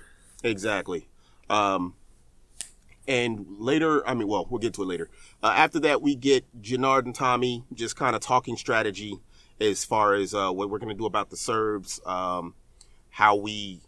[0.43, 1.07] Exactly.
[1.49, 1.95] Um,
[3.07, 5.09] and later, I mean, well, we'll get to it later.
[5.43, 9.19] Uh, after that, we get Jenard and Tommy just kind of talking strategy
[9.59, 12.55] as far as uh, what we're going to do about the Serbs, um,
[13.09, 13.81] how we,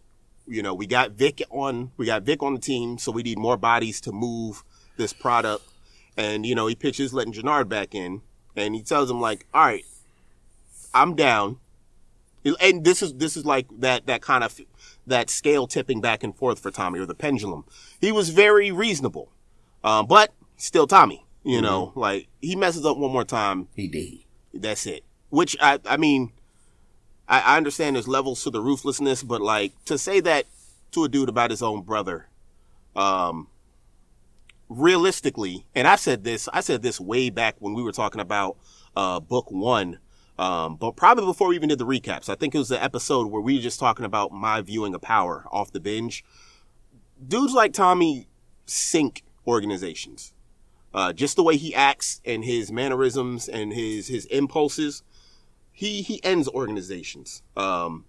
[0.46, 3.38] you know, we got Vic on, we got Vic on the team, so we need
[3.38, 4.62] more bodies to move
[4.96, 5.64] this product.
[6.16, 8.22] And you know, he pitches letting Jenard back in,
[8.58, 9.84] and he tells him like, "All right,
[10.94, 11.58] I'm down."
[12.60, 14.58] And this is this is like that that kind of
[15.06, 17.64] that scale tipping back and forth for Tommy or the pendulum.
[18.00, 19.30] He was very reasonable,
[19.84, 21.24] um, but still Tommy.
[21.44, 24.18] You know, like he messes up one more time, He did.
[24.52, 25.02] that's it.
[25.30, 26.32] Which I, I mean,
[27.26, 30.44] I, I understand there's levels to the ruthlessness, but like to say that
[30.92, 32.26] to a dude about his own brother,
[32.96, 33.48] um,
[34.68, 38.56] realistically, and I said this, I said this way back when we were talking about
[38.96, 39.98] uh, book one,
[40.38, 42.28] um, but probably before we even did the recaps.
[42.28, 45.02] I think it was the episode where we were just talking about my viewing of
[45.02, 46.24] power off the binge.
[47.26, 48.28] Dudes like Tommy
[48.66, 50.34] sink organizations
[50.94, 55.02] uh, just the way he acts and his mannerisms and his his impulses,
[55.70, 57.42] he he ends organizations.
[57.56, 58.06] Um,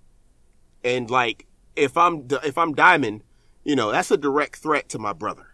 [0.83, 1.45] and like
[1.75, 3.23] if I'm if I'm Diamond,
[3.63, 5.48] you know that's a direct threat to my brother,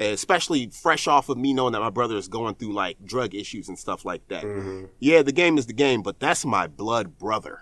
[0.00, 3.68] especially fresh off of me knowing that my brother is going through like drug issues
[3.68, 4.44] and stuff like that.
[4.98, 7.60] Yeah, the game is the game, but that's my blood brother.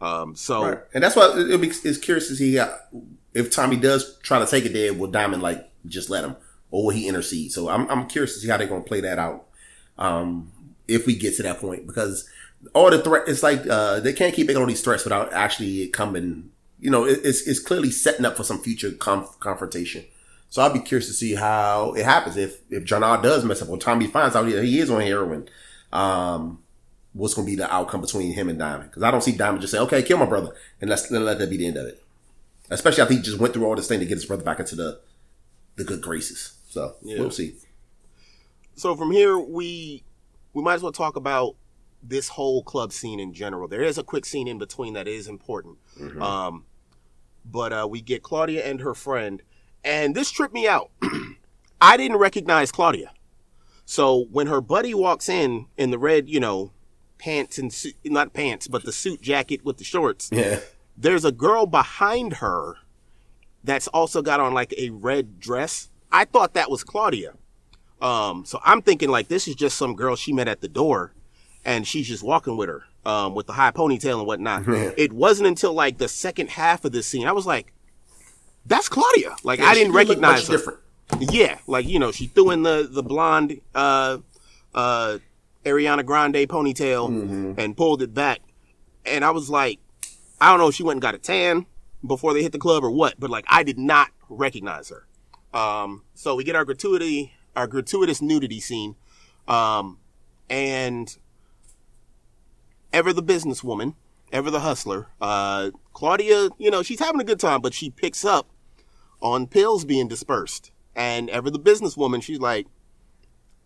[0.00, 0.78] Um, so Right.
[0.94, 2.74] And that's why it- it'll be, it's curious to see how,
[3.34, 6.36] if Tommy does try to take it there, will Diamond like just let him,
[6.70, 7.52] or will he intercede?
[7.52, 9.46] So I'm I'm curious to see how they're gonna play that out.
[9.98, 10.52] Um,
[10.88, 12.28] if we get to that point, because
[12.74, 15.82] all the threat, it's like uh, they can't keep making all these threats without actually
[15.82, 16.50] it coming.
[16.80, 20.04] You know, it, it's it's clearly setting up for some future conf- confrontation.
[20.48, 23.68] So I'll be curious to see how it happens if if Jenard does mess up
[23.68, 25.48] or Tommy finds out he is on heroin.
[25.92, 26.62] Um,
[27.12, 28.90] what's going to be the outcome between him and Diamond?
[28.90, 31.38] Because I don't see Diamond just say, "Okay, kill my brother," and let's then let
[31.38, 32.02] that be the end of it.
[32.70, 34.76] Especially after he just went through all this thing to get his brother back into
[34.76, 35.00] the
[35.76, 36.54] the good graces.
[36.68, 37.20] So Yeah.
[37.20, 37.56] we'll see.
[38.76, 40.02] so from here we
[40.52, 41.54] we might as well talk about
[42.02, 43.68] this whole club scene in general.
[43.68, 45.78] There is a quick scene in between that is important.
[46.20, 46.64] Um,
[47.44, 49.42] but uh, we get Claudia and her friend,
[49.84, 50.90] and this tripped me out.
[51.80, 53.12] I didn't recognize Claudia.
[53.84, 56.72] So when her buddy walks in in the red, you know,
[57.18, 60.60] pants and suit, not pants, but the suit jacket with the shorts, Yeah.
[60.96, 62.76] there's a girl behind her
[63.62, 65.90] that's also got on like a red dress.
[66.10, 67.34] I thought that was Claudia.
[68.00, 71.12] Um, so I'm thinking like this is just some girl she met at the door
[71.64, 74.64] and she's just walking with her, um, with the high ponytail and whatnot.
[74.68, 77.72] it wasn't until like the second half of this scene, I was like,
[78.66, 79.34] that's Claudia.
[79.44, 80.56] Like I didn't recognize her.
[80.56, 80.80] different.
[81.20, 84.18] Yeah, like you know, she threw in the the blonde uh
[84.74, 85.18] uh
[85.64, 87.60] Ariana Grande ponytail Mm-hmm.
[87.60, 88.40] and pulled it back.
[89.04, 89.78] And I was like,
[90.40, 91.66] I don't know if she went and got a tan
[92.04, 95.06] before they hit the club or what, but like I did not recognize her.
[95.58, 98.96] Um so we get our gratuity our gratuitous nudity scene.
[99.48, 99.98] Um
[100.50, 101.16] and
[102.92, 103.94] Ever the businesswoman,
[104.32, 108.24] Ever the hustler, uh Claudia, you know, she's having a good time, but she picks
[108.24, 108.48] up
[109.20, 110.70] on pills being dispersed.
[110.94, 112.66] And ever the businesswoman, she's like,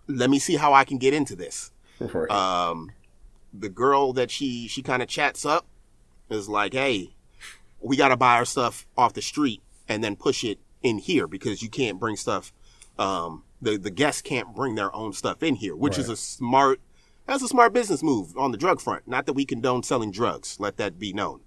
[0.09, 1.73] let me see how I can get into this.
[2.01, 2.31] Right.
[2.31, 2.93] Um,
[3.53, 5.67] the girl that she, she kind of chats up
[6.31, 7.15] is like, hey,
[7.79, 11.27] we got to buy our stuff off the street and then push it in here
[11.27, 12.55] because you can't bring stuff.
[12.99, 16.81] Um, the, the guests can't bring their own stuff in here, which is a smart,
[17.27, 19.07] that's a smart business move on the drug front.
[19.07, 20.59] Not that we condone selling drugs.
[20.59, 21.41] Let that be known.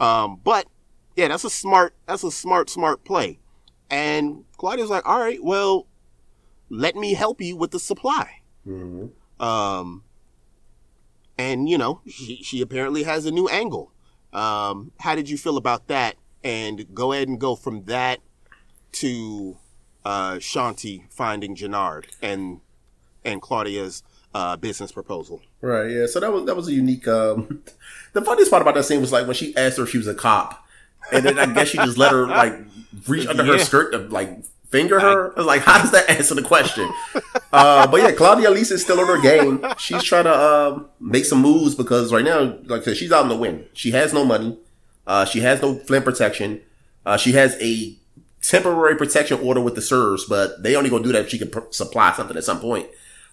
[0.00, 0.68] Um, but
[1.16, 3.40] yeah, that's a smart, that's a smart, smart play.
[3.90, 5.86] And Claudia's like, all right, well,
[6.68, 8.40] let me help you with the supply.
[9.40, 10.04] Um,
[11.38, 13.92] and you know, she, she apparently has a new angle.
[14.32, 16.16] Um, how did you feel about that?
[16.44, 18.20] And go ahead and go from that
[18.92, 19.56] to,
[20.04, 22.60] uh, Shanti finding Jenard and,
[23.24, 24.02] and Claudia's,
[24.34, 25.40] uh, business proposal.
[25.60, 26.06] Right, yeah.
[26.06, 27.08] So that was that was a unique.
[27.08, 27.62] Um,
[28.12, 30.06] the funniest part about that scene was like when she asked her if she was
[30.06, 30.66] a cop,
[31.12, 32.54] and then I guess she just let her like
[33.06, 35.32] reach under her skirt to like finger her.
[35.32, 36.90] I was like, how does that answer the question?
[37.52, 39.64] uh, but yeah, Claudia Lisa is still on her game.
[39.78, 43.22] She's trying to um, make some moves because right now, like I said, she's out
[43.22, 43.66] in the wind.
[43.72, 44.58] She has no money.
[45.06, 46.60] Uh, she has no Flynn protection.
[47.06, 47.96] Uh, she has a
[48.42, 51.50] temporary protection order with the Serbs, but they only gonna do that if she can
[51.50, 52.86] pr- supply something at some point.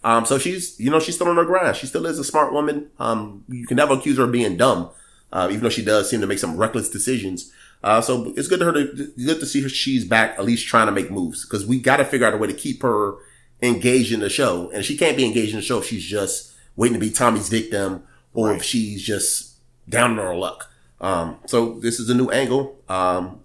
[0.04, 1.76] Um, so she's, you know, she's still on her grind.
[1.76, 2.92] She still is a smart woman.
[3.00, 4.92] Um, you can never accuse her of being dumb,
[5.34, 7.52] uh, even though she does seem to make some reckless decisions.
[7.86, 8.84] Uh, so it's good to her to,
[9.16, 9.70] good to see her.
[9.70, 12.38] She's back, at least trying to make moves because we got to figure out a
[12.38, 13.18] way to keep her
[13.62, 14.72] engaged in the show.
[14.72, 17.48] And she can't be engaged in the show if she's just waiting to be Tommy's
[17.48, 18.02] victim
[18.34, 19.58] or if she's just
[19.88, 20.72] down on her luck.
[21.00, 22.76] Um, so this is a new angle.
[22.90, 23.42] Um,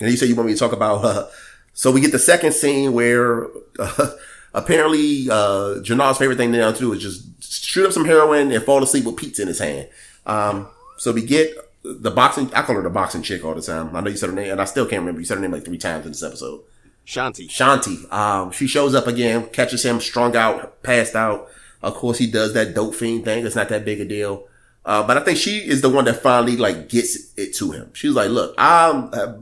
[0.00, 1.26] and you said you want me to talk about, uh,
[1.74, 4.12] so we get the second scene where, uh,
[4.54, 8.64] apparently, uh, Jenard's favorite thing now to do is just shoot up some heroin and
[8.64, 9.90] fall asleep with pizza in his hand.
[10.24, 11.54] Um, so we get
[11.84, 13.94] the boxing, I call her the boxing chick all the time.
[13.94, 15.20] I know you said her name and I still can't remember.
[15.20, 16.62] You said her name like three times in this episode.
[17.06, 17.48] Shanti.
[17.48, 18.10] Shanti.
[18.10, 21.48] Um, she shows up again, catches him strung out, passed out.
[21.82, 23.44] Of course, he does that dope fiend thing.
[23.44, 24.48] It's not that big a deal.
[24.86, 27.90] Uh, but I think she is the one that finally like gets it to him.
[27.92, 29.34] She's like, look, I'm, uh,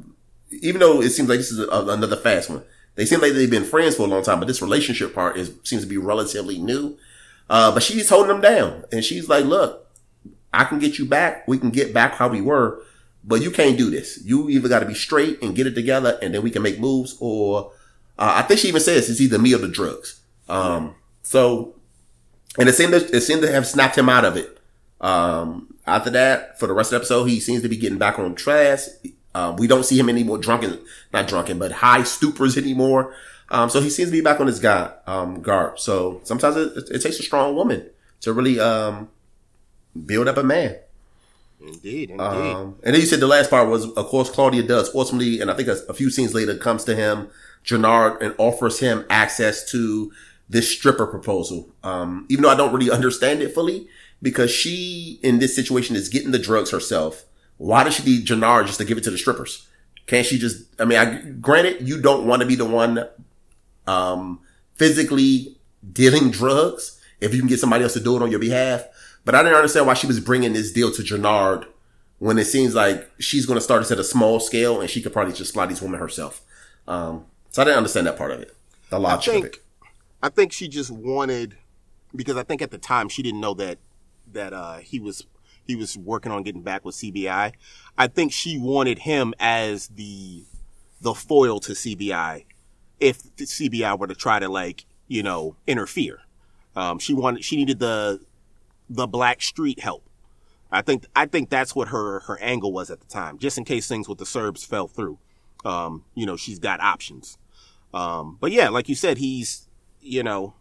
[0.61, 2.63] even though it seems like this is a, another fast one,
[2.97, 5.53] they seem like they've been friends for a long time, but this relationship part is,
[5.63, 6.99] seems to be relatively new.
[7.49, 9.82] Uh, but she's holding him down and she's like, look,
[10.53, 11.47] I can get you back.
[11.49, 12.83] We can get back how we were,
[13.25, 14.21] but you can't do this.
[14.25, 16.79] You either got to be straight and get it together and then we can make
[16.79, 17.73] moves or,
[18.19, 20.21] uh, I think she even says it's either me or the drugs.
[20.49, 21.75] Um, so,
[22.59, 24.59] and it seemed to, it seemed to have snapped him out of it.
[25.01, 28.19] Um, after that, for the rest of the episode, he seems to be getting back
[28.19, 28.81] on track.
[29.35, 30.79] Uh, we don't see him anymore drunken,
[31.13, 33.15] not drunken, but high stupors anymore.
[33.49, 35.79] Um, so he seems to be back on his guard, um, guard.
[35.81, 37.89] So sometimes it, it takes a strong woman
[38.21, 39.09] to really, um,
[40.07, 40.77] build up a man.
[41.61, 42.21] Indeed, indeed.
[42.21, 45.51] Um, and then you said the last part was, of course, Claudia does ultimately, and
[45.51, 47.29] I think a, a few scenes later comes to him,
[47.65, 50.13] Jenard, and offers him access to
[50.49, 51.69] this stripper proposal.
[51.85, 53.89] Um, even though I don't really understand it fully,
[54.21, 57.25] because she in this situation is getting the drugs herself,
[57.59, 59.69] Why does she need Jenard just to give it to the strippers?
[60.09, 60.65] Can't she just?
[60.81, 63.07] I mean, I granted you don't want to be the one,
[63.87, 64.41] um,
[64.75, 65.57] physically
[65.93, 68.85] dealing drugs if you can get somebody else to do it on your behalf.
[69.25, 71.67] But I didn't understand why she was bringing this deal to Jenard
[72.19, 75.03] when it seems like she's going to start this at a small scale and she
[75.03, 76.41] could probably just fly these women herself.
[76.87, 78.57] Um, so I didn't understand that part of it,
[78.91, 79.59] the logic I think, of it.
[80.23, 81.57] I think she just wanted
[82.15, 83.79] because I think at the time she didn't know that
[84.33, 85.27] that uh, he was
[85.65, 87.53] he was working on getting back with CBI.
[87.99, 90.45] I think she wanted him as the
[91.01, 92.45] the foil to CBI
[93.01, 96.21] if the CBI were to try to like you know interfere.
[96.75, 98.21] Um, she wanted she needed the
[98.95, 100.09] the black street help.
[100.71, 103.65] I think I think that's what her her angle was at the time, just in
[103.65, 105.19] case things with the Serbs fell through.
[105.65, 107.39] Um, you know, she's got options.
[107.95, 109.69] Um, but yeah, like you said, he's
[110.01, 110.55] you know,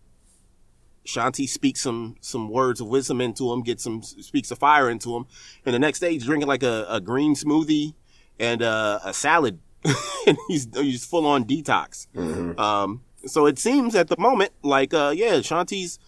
[1.05, 5.15] Shanti speaks some some words of wisdom into him, gets some speaks of fire into
[5.15, 5.25] him,
[5.65, 7.93] and the next day he's drinking like a, a green smoothie
[8.39, 9.59] and uh, a salad,
[10.27, 12.07] and he's he's full on detox.
[12.59, 15.99] Um, so it seems at the moment like uh, yeah, Shanti's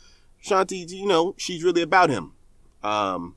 [0.44, 2.34] Shanti's you know she's really about him.
[2.84, 3.36] Um,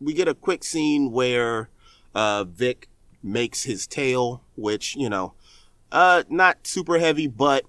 [0.00, 1.70] we get a quick scene where
[2.14, 2.88] uh, Vic
[3.22, 5.32] makes his tail, which you know,
[5.90, 7.64] uh, not super heavy, but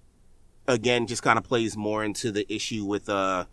[0.68, 3.46] again, just kind of plays more into the issue with uh,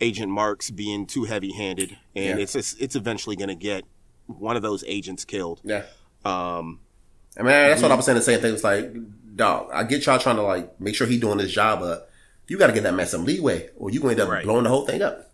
[0.00, 2.42] Agent Marks being too heavy-handed, and Yeah.
[2.42, 3.84] it's it's it's eventually going to get
[4.26, 5.60] one of those agents killed.
[5.64, 5.82] Yeah.
[6.24, 6.80] Um,
[7.36, 8.16] I mean, that's what I was saying.
[8.16, 8.54] The same thing.
[8.54, 8.94] It's like,
[9.34, 12.08] dog, I get y'all trying to like make sure he doing his job, but
[12.48, 14.44] you got to give that man some leeway, or you going to end up Right.
[14.44, 15.30] blowing the whole thing up.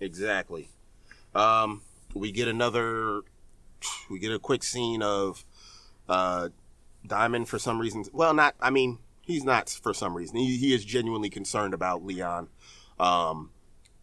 [0.00, 0.68] Exactly.
[1.34, 1.82] Um,
[2.14, 3.22] we get another.
[4.10, 5.44] We get a quick scene of
[6.08, 6.48] uh,
[7.06, 8.04] Diamond for some reason.
[8.12, 8.54] Well, not.
[8.60, 10.36] I mean, he's not for some reason.
[10.36, 12.48] He, he is genuinely concerned about Leon.
[12.98, 13.50] Um,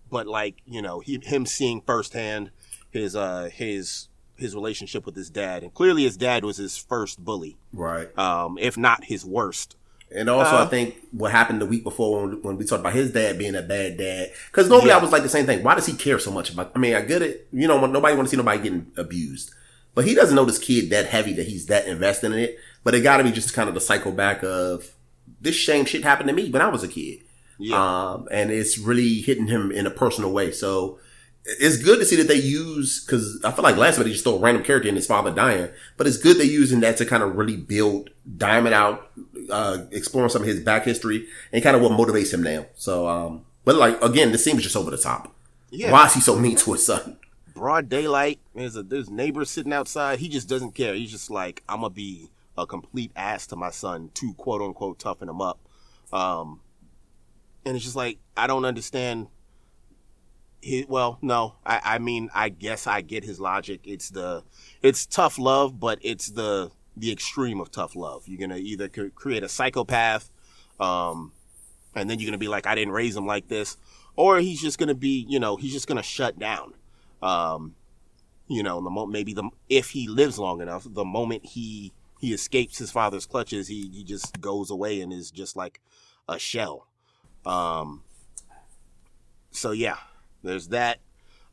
[0.09, 2.51] but like you know, he, him seeing firsthand
[2.91, 7.23] his uh his his relationship with his dad, and clearly his dad was his first
[7.23, 8.15] bully, Right.
[8.17, 9.75] um, if not his worst.
[10.13, 12.93] And also, Uh, I think what happened the week before when, when we talked about
[12.93, 14.97] his dad being a bad dad, because normally Yeah.
[14.97, 15.63] I was like the same thing.
[15.63, 16.71] Why does he care so much about?
[16.75, 17.47] I mean, I get it.
[17.53, 19.51] You know, nobody want to see nobody getting abused,
[19.95, 22.57] but he doesn't know this kid that heavy that he's that invested in it.
[22.83, 24.91] But it got to be just kind of the cycle back of
[25.39, 27.19] this shame shit happened to me when I was a kid.
[27.57, 27.77] Yeah.
[28.11, 30.51] Um, and it's really hitting him in a personal way.
[30.51, 30.99] So
[31.45, 34.23] it's good to see that they use, cause I feel like last week they just
[34.23, 37.05] throw a random character in his father dying, but it's good they're using that to
[37.05, 39.11] kind of really build Diamond out,
[39.49, 42.65] uh, exploring some of his back history and kind of what motivates him now.
[42.75, 45.33] So, um, but like, again, this seems just over the top.
[45.71, 45.91] Yeah.
[45.91, 47.17] Why is he so mean to his son?
[47.61, 48.39] broad daylight.
[48.55, 50.17] There's a there's neighbors sitting outside.
[50.17, 50.95] He just doesn't care.
[50.95, 54.97] He's just like, I'm gonna be a complete ass to my son to quote unquote
[54.97, 55.59] toughen him up.
[56.11, 56.61] Um,
[57.63, 59.27] and it's just like I don't understand.
[60.87, 63.81] Well, no, I, I mean, I guess I get his logic.
[63.83, 64.43] It's the,
[64.81, 68.27] it's tough love, but it's the the extreme of tough love.
[68.27, 70.29] You're gonna either create a psychopath,
[70.79, 71.31] um,
[71.95, 73.77] and then you're gonna be like, I didn't raise him like this,
[74.15, 76.73] or he's just gonna be, you know, he's just gonna shut down.
[77.23, 77.75] Um,
[78.47, 82.33] you know, the mo- maybe the if he lives long enough, the moment he he
[82.33, 85.81] escapes his father's clutches, he he just goes away and is just like
[86.27, 86.87] a shell.
[87.45, 88.03] Um,
[89.51, 89.97] so yeah,
[90.43, 90.99] there's that.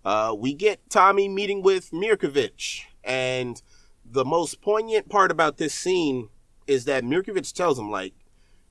[0.05, 3.61] Uh, we get Tommy meeting with Mirkovich, and
[4.05, 6.28] the most poignant part about this scene
[6.66, 8.14] is that Mirkovich tells him like,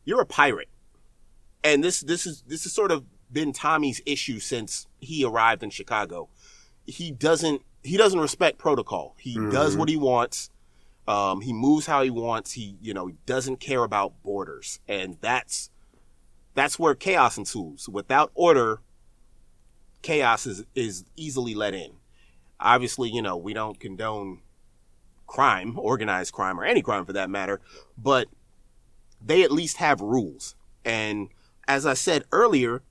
[0.06, 0.70] "You're a pirate,"
[1.64, 5.70] and this this is this has sort of been Tommy's issue since he arrived in
[5.70, 6.30] Chicago.
[6.86, 9.16] He doesn't he doesn't respect protocol.
[9.20, 10.50] He does what he wants.
[11.08, 12.54] Um, he moves how he wants.
[12.54, 15.70] He you know he doesn't care about borders, and that's
[16.54, 17.88] that's where chaos ensues.
[17.88, 18.82] Without order,
[20.08, 21.92] chaos is is easily let in.
[22.62, 24.40] Obviously, you know we don't condone
[25.28, 27.60] crime, organized crime, or any crime for that matter,
[27.98, 28.30] but
[29.22, 30.56] they at least have rules.
[30.86, 31.28] And
[31.68, 32.82] as I said earlier,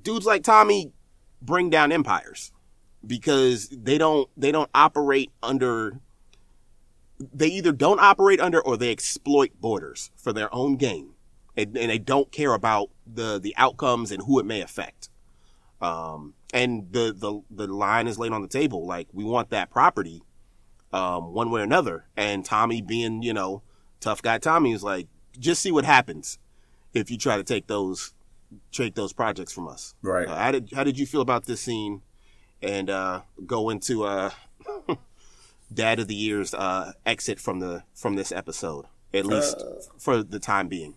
[0.00, 0.92] dudes like Tommy
[1.40, 2.52] bring down empires
[3.06, 6.00] because they don't they don't operate under
[7.18, 11.14] they either don't operate under or they exploit borders for their own gain
[11.56, 15.08] and, and they don't care about the the outcomes and who it may affect
[15.86, 18.86] um and the the the line is laid on the table.
[18.86, 20.22] Like we want that property
[20.92, 22.06] um one way or another.
[22.16, 23.62] And tommy being you know
[24.00, 25.08] tough guy tommy is like
[25.38, 26.38] just see what happens
[26.94, 28.14] if you try to take those
[28.72, 29.94] take those projects from us.
[30.02, 30.28] Right.
[30.28, 32.02] uh, how did how did you feel about this scene?
[32.62, 34.30] And uh go into uh
[35.72, 39.62] dad of the year's uh exit from the from this episode at least
[39.98, 40.94] for the time being.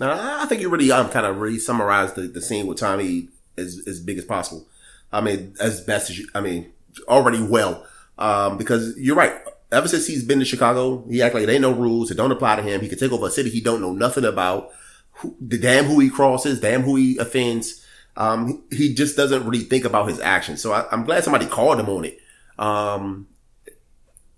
[0.00, 3.82] Now, I think you really um kind of re-summarized the, the scene with Tommy as
[3.86, 4.66] as big as possible.
[5.12, 6.28] I mean, as best as you.
[6.34, 6.72] I mean,
[7.08, 7.86] already well.
[8.18, 9.34] Um, because you're right.
[9.70, 12.10] Ever since he's been to Chicago, he act like there ain't no rules.
[12.10, 12.80] It don't apply to him.
[12.80, 14.70] He could take over a city he don't know nothing about.
[15.16, 17.84] Who, the damn who he crosses, damn who he offends.
[18.16, 20.60] Um, he just doesn't really think about his actions.
[20.60, 22.18] So I, am glad somebody called him on it.
[22.58, 23.28] Um,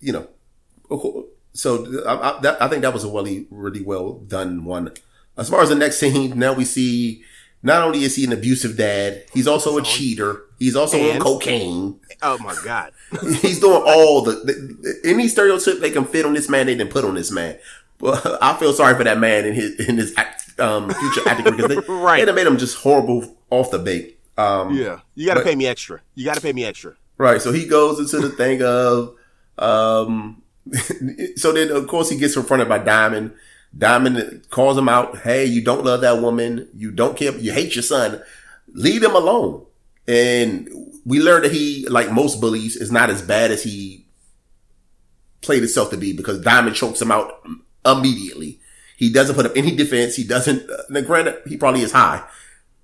[0.01, 0.29] you know,
[1.53, 4.93] so I, I, that, I, think that was a really, really well done one.
[5.37, 7.25] As far as the next scene, now we see
[7.65, 10.43] not only is he an abusive dad, he's also a cheater.
[10.59, 11.99] He's also and, on cocaine.
[12.23, 12.93] Oh my god,
[13.41, 16.67] he's doing all the, the, any stereotype they can fit on this man.
[16.67, 17.59] They didn't put on this man.
[18.01, 21.57] Well, I feel sorry for that man in his in his act, um, future acting
[21.57, 22.25] because they, right.
[22.25, 24.21] they made him just horrible off the bait.
[24.37, 26.01] Um, yeah, you got to pay me extra.
[26.15, 26.95] You got to pay me extra.
[27.17, 27.41] Right.
[27.41, 29.15] So he goes into the thing of,
[29.59, 30.43] um,
[31.37, 33.33] so then of course he gets confronted by Diamond.
[33.77, 35.18] Diamond calls him out.
[35.18, 36.68] Hey, you don't love that woman.
[36.75, 37.37] You don't care.
[37.37, 38.22] You hate your son.
[38.68, 39.66] Leave him alone.
[40.07, 40.68] And
[41.05, 44.07] we learned that he, like most bullies, is not as bad as he
[45.41, 47.45] played himself to be because Diamond chokes him out
[47.85, 48.61] immediately.
[48.97, 50.16] He doesn't put up any defense.
[50.16, 52.25] He doesn't, now granted, he probably is high.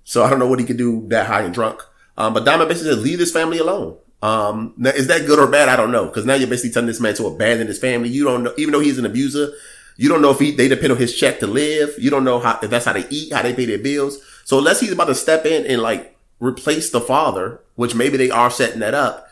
[0.03, 1.81] So I don't know what he could do that high and drunk.
[2.17, 3.97] Um, but Diamond basically says, leave this family alone.
[4.21, 5.69] Um, now, is that good or bad?
[5.69, 6.09] I don't know.
[6.09, 8.09] Cause now you're basically telling this man to abandon his family.
[8.09, 9.53] You don't know, even though he's an abuser,
[9.97, 11.93] you don't know if he, they depend on his check to live.
[11.97, 14.19] You don't know how, if that's how they eat, how they pay their bills.
[14.45, 18.29] So unless he's about to step in and like replace the father, which maybe they
[18.29, 19.27] are setting that up.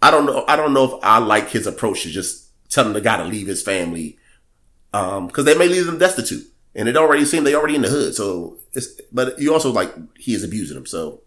[0.00, 0.44] I don't know.
[0.48, 3.46] I don't know if I like his approach to just telling the guy to leave
[3.46, 4.18] his family.
[4.94, 7.88] Um, cause they may leave them destitute and it already seemed they already in the
[7.88, 8.14] hood.
[8.14, 10.86] So it's, but you also like, he is abusing them.
[10.86, 11.20] So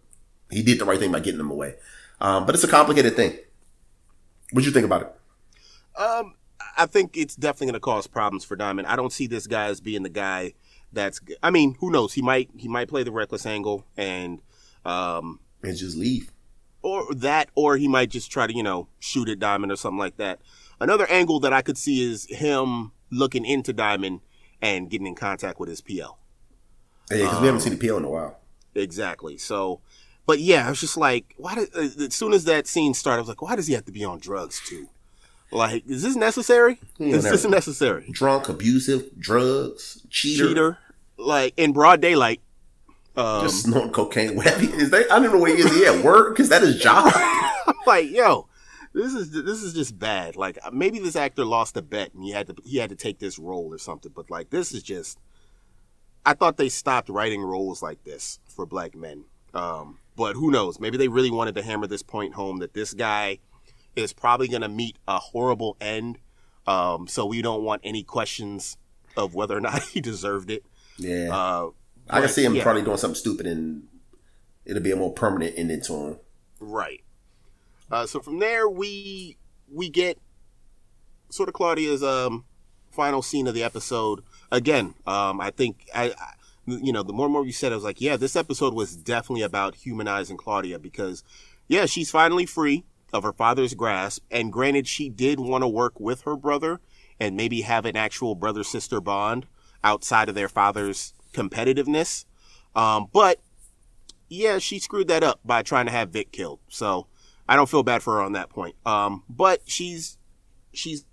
[0.49, 1.75] he did the right thing by getting them away.
[2.19, 3.37] Um, but it's a complicated thing.
[4.51, 6.01] What do you think about it?
[6.01, 6.35] Um,
[6.77, 8.87] I think it's definitely going to cause problems for Diamond.
[8.87, 10.53] I don't see this guy as being the guy
[10.91, 11.19] that's.
[11.41, 12.13] I mean, who knows?
[12.13, 14.41] He might he might play the reckless angle and
[14.85, 16.31] um and just leave,
[16.81, 19.99] or that, or he might just try to you know shoot at Diamond or something
[19.99, 20.39] like that.
[20.79, 24.21] Another angle that I could see is him looking into Diamond
[24.61, 26.17] and getting in contact with his PL.
[27.09, 28.39] Yeah, because um, we haven't seen the PL in a while.
[28.73, 29.37] Exactly.
[29.37, 29.81] So
[30.25, 31.55] but yeah, I was just like, why?
[31.55, 33.85] Did, uh, as soon as that scene started, I was like, why does he have
[33.85, 34.89] to be on drugs too?
[35.51, 36.79] Like, is this necessary?
[36.99, 38.07] Is this necessary?
[38.11, 40.77] Drunk, abusive, drugs, cheater, cheater,
[41.17, 42.41] like in broad daylight.
[43.15, 44.37] Um, just snorting cocaine.
[44.41, 45.07] Is they?
[45.07, 45.73] I don't know where he is.
[45.73, 47.13] He at work because that is job.
[47.15, 48.49] I'm like, yo,
[48.93, 50.35] this is this is just bad.
[50.35, 53.19] Like maybe this actor lost a bet and he had to he had to take
[53.19, 54.11] this role or something.
[54.13, 55.19] But like this is just.
[56.25, 59.25] I thought they stopped writing roles like this for black men.
[59.53, 60.79] Um, but who knows?
[60.79, 63.39] Maybe they really wanted to hammer this point home that this guy
[63.95, 66.19] is probably going to meet a horrible end.
[66.67, 68.77] Um, so we don't want any questions
[69.15, 70.63] of whether or not he deserved it.
[70.97, 71.29] Yeah.
[71.31, 71.69] Uh,
[72.09, 72.63] I can see him yeah.
[72.63, 73.87] probably doing something stupid and
[74.65, 76.19] it'll be a more permanent ending to him.
[76.59, 77.01] Right.
[77.91, 79.37] Uh, so from there, we
[79.71, 80.17] we get
[81.29, 82.45] sort of Claudia's um,
[82.91, 84.21] final scene of the episode.
[84.51, 86.13] Again, um, I think I,
[86.65, 88.95] you know, the more and more you said, I was like, yeah, this episode was
[88.95, 91.23] definitely about humanizing Claudia because,
[91.67, 94.23] yeah, she's finally free of her father's grasp.
[94.29, 96.81] And granted, she did want to work with her brother
[97.19, 99.45] and maybe have an actual brother sister bond
[99.83, 102.25] outside of their father's competitiveness.
[102.75, 103.39] Um, but
[104.27, 106.59] yeah, she screwed that up by trying to have Vic killed.
[106.67, 107.07] So
[107.47, 108.75] I don't feel bad for her on that point.
[108.85, 110.17] Um, but she's,
[110.73, 111.05] she's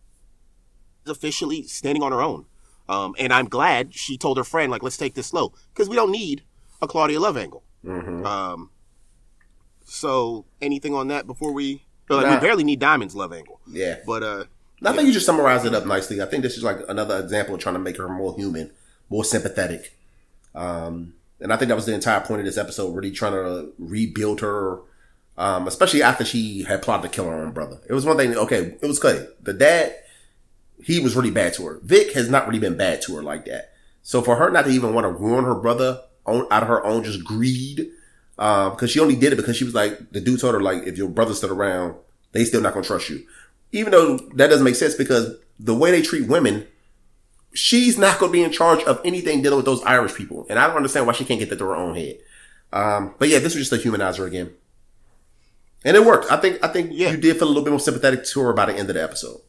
[1.07, 2.47] officially standing on her own.
[2.89, 5.97] Um, and I'm glad she told her friend, like, let's take this slow because we
[5.97, 6.43] don't need
[6.81, 7.63] a Claudia Love angle.
[7.85, 8.27] Mm-hmm.
[8.27, 8.71] Um,
[9.93, 12.35] so anything on that before we, like, nah.
[12.35, 13.61] we barely need Diamond's love angle.
[13.71, 13.99] Yeah.
[14.07, 14.45] But, uh,
[14.85, 16.21] I think you just summarized it up nicely.
[16.21, 18.73] I think this is like another example of trying to make her more human,
[19.11, 19.97] more sympathetic.
[20.55, 23.73] Um, and I think that was the entire point of this episode, really trying to
[23.79, 24.81] rebuild her,
[25.39, 27.81] um, especially after she had plotted to kill her own brother.
[27.89, 29.29] It was one thing, okay, it was good.
[29.41, 29.95] The dad,
[30.83, 31.81] he was really bad to her.
[31.85, 33.73] Vic has not really been bad to her like that.
[34.03, 36.85] So for her not to even want to ruin her brother on, out of her
[36.85, 37.89] own just greed,
[38.43, 40.83] uh, because she only did it because she was like, the dude told her like,
[40.83, 41.95] if your brother's stood around,
[42.33, 43.25] they still not gonna trust you.
[43.71, 46.67] Even though that doesn't make sense because the way they treat women,
[47.55, 50.45] she's not gonna be in charge of anything dealing with those Irish people.
[50.51, 52.19] And I don't understand why she can't get that to her own head.
[52.73, 54.51] Um, but yeah, this was just a humanizer again.
[55.85, 56.33] And it worked.
[56.33, 57.13] I think, I think yeah.
[57.13, 59.05] you did feel a little bit more sympathetic to her by the end of the
[59.05, 59.41] episode.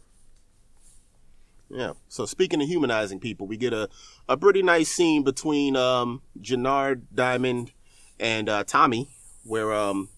[1.71, 1.93] Yeah.
[2.09, 3.89] So speaking of humanizing people, we get a,
[4.29, 7.71] a pretty nice scene between um, Jenard Diamond
[8.19, 9.09] and uh, Tommy,
[9.43, 10.09] where um,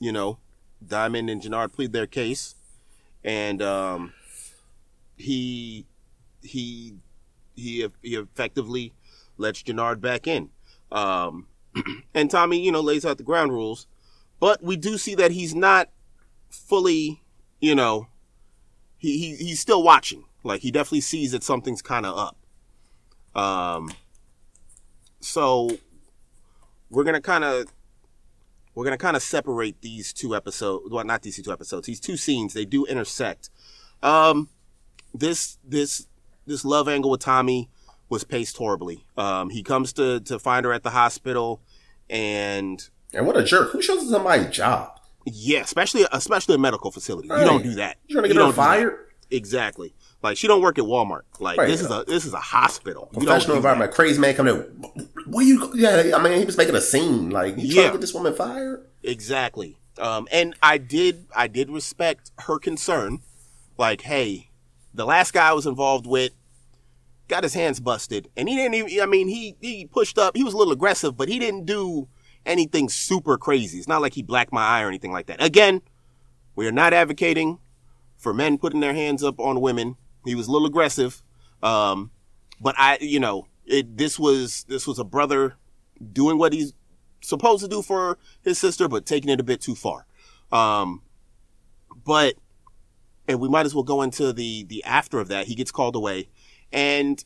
[0.00, 0.38] you know,
[0.86, 2.54] Diamond and Jenard plead their case,
[3.24, 4.12] and um,
[5.16, 5.86] he
[6.42, 6.94] he
[7.54, 8.92] he he effectively
[9.36, 10.50] lets Jenard back in.
[10.90, 11.46] Um,
[12.14, 13.86] and Tommy, you know, lays out the ground rules,
[14.40, 15.88] but we do see that he's not
[16.50, 17.22] fully
[17.62, 18.08] you know,
[18.98, 20.24] he, he he's still watching.
[20.44, 22.18] Like he definitely sees that something's kind of
[23.34, 23.40] up.
[23.40, 23.92] Um,
[25.20, 25.78] so
[26.92, 27.66] we're gonna kind of
[28.74, 30.88] we're gonna kind of separate these two episodes.
[30.90, 31.86] Well, not these two episodes.
[31.86, 33.50] These two scenes they do intersect.
[34.02, 34.48] Um,
[35.14, 36.06] this this
[36.46, 37.68] this love angle with Tommy
[38.08, 39.04] was paced horribly.
[39.16, 41.60] Um, he comes to to find her at the hospital,
[42.10, 43.70] and And what a jerk!
[43.72, 44.98] Who shows somebody a job?
[45.26, 47.28] yeah, especially especially a medical facility.
[47.28, 47.98] You don't do that.
[48.08, 48.62] You're trying to get You her don't do that.
[48.62, 48.98] fired?
[49.32, 49.94] Exactly.
[50.22, 51.22] Like she don't work at Walmart.
[51.40, 51.66] Like Right.
[51.68, 53.08] this is a this is a hospital.
[53.12, 53.68] You don't Professional do that.
[53.70, 53.92] environment.
[53.94, 54.62] Crazy man coming in.
[55.26, 55.58] Where you?
[55.60, 57.30] go- Yeah, I mean, he was making a scene.
[57.30, 57.86] Like, you trying Yeah.
[57.86, 58.86] to get this woman fired?
[59.02, 59.78] Exactly.
[59.98, 63.20] Um, and I did, I did respect her concern.
[63.78, 64.50] Like, hey,
[64.94, 66.32] the last guy I was involved with
[67.28, 69.00] got his hands busted, and he didn't even.
[69.00, 70.36] I mean, he he pushed up.
[70.36, 72.08] He was a little aggressive, but he didn't do
[72.44, 73.78] anything super crazy.
[73.78, 75.42] It's not like he blacked my eye or anything like that.
[75.42, 75.80] Again,
[76.56, 77.58] we are not advocating
[78.22, 79.96] for men putting their hands up on women.
[80.24, 81.22] He was a little aggressive,
[81.62, 82.12] um,
[82.60, 83.96] but I, you know, it.
[83.98, 85.56] This was this was a brother
[86.12, 86.72] doing what he's
[87.20, 90.06] supposed to do for his sister, but taking it a bit too far.
[90.50, 91.02] Um,
[92.04, 92.34] but,
[93.28, 95.46] and we might as well go into the, the after of that.
[95.46, 96.28] He gets called away.
[96.72, 97.24] And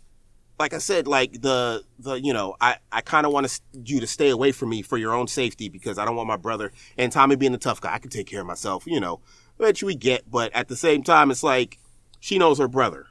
[0.59, 4.07] like I said, like the, the, you know, I, I kind of want you to
[4.07, 7.13] stay away from me for your own safety because I don't want my brother and
[7.13, 7.95] Tommy being the tough guy.
[7.95, 9.21] I can take care of myself, you know,
[9.57, 10.31] which we get.
[10.31, 11.79] But at the same time, it's like
[12.21, 13.07] she knows her brother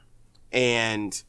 [0.52, 1.22] and,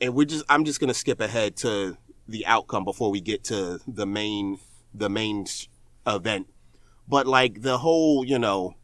[0.00, 1.96] and we're just, I'm just to skip ahead to
[2.28, 4.58] the outcome before we get to the main
[4.94, 5.46] the main
[6.06, 6.48] event.
[7.08, 8.74] But like the whole, you know,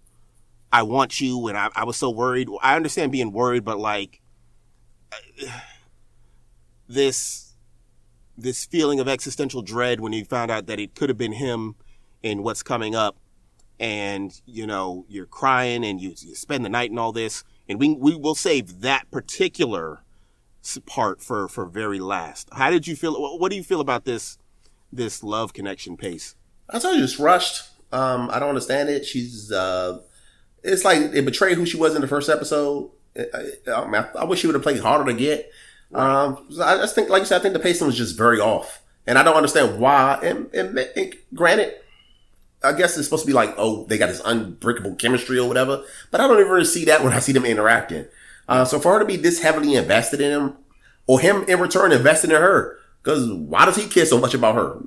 [0.72, 2.48] I want you, and I, I was so worried.
[2.62, 4.20] I understand being worried, but like
[6.88, 7.52] this
[8.36, 11.76] this feeling of existential dread when you found out that it could have been him
[12.22, 13.16] in what's coming up,
[13.80, 17.78] and you know you're crying and you, you spend the night and all this, and
[17.78, 20.02] we we will save that particular
[20.86, 22.48] part for for very last.
[22.52, 23.14] How did you feel?
[23.38, 24.38] What, do you feel about this
[24.92, 26.36] this love connection pace?
[26.70, 27.64] I told you it's rushed.
[27.92, 29.04] Um, I don't understand it.
[29.04, 30.00] She's uh,
[30.62, 32.90] it's like it betrayed who she was in the first episode.
[33.16, 35.50] I, I, I wish she would have played harder to get.
[35.92, 38.82] Um, I just think, like you said, I think the pacing was just very off,
[39.06, 40.18] and I don't understand why.
[40.22, 41.74] And, and, and granted,
[42.64, 45.84] I guess it's supposed to be like, oh, they got this unbreakable chemistry or whatever,
[46.10, 48.06] but I don't even see that when I see them interacting.
[48.48, 50.56] Uh, so for her to be this heavily invested in him,
[51.06, 54.54] or him in return invested in her, because why does he care so much about
[54.54, 54.80] her?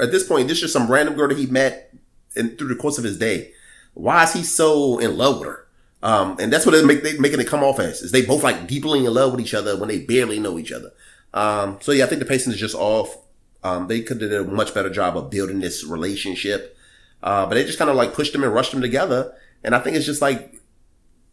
[0.00, 1.92] At this point, this is just some random girl that he met
[2.34, 3.52] in, through the course of his day.
[3.94, 5.66] Why is he so in love with her?
[6.02, 8.42] Um, and that's what they make they making it come off as is they both
[8.42, 10.92] like deeply in love with each other when they barely know each other.
[11.34, 13.18] Um, so yeah, I think the pacing is just off.
[13.62, 16.76] Um, they could have done a much better job of building this relationship.
[17.22, 19.34] Uh, but they just kind of like pushed them and rushed them together.
[19.62, 20.60] And I think it's just like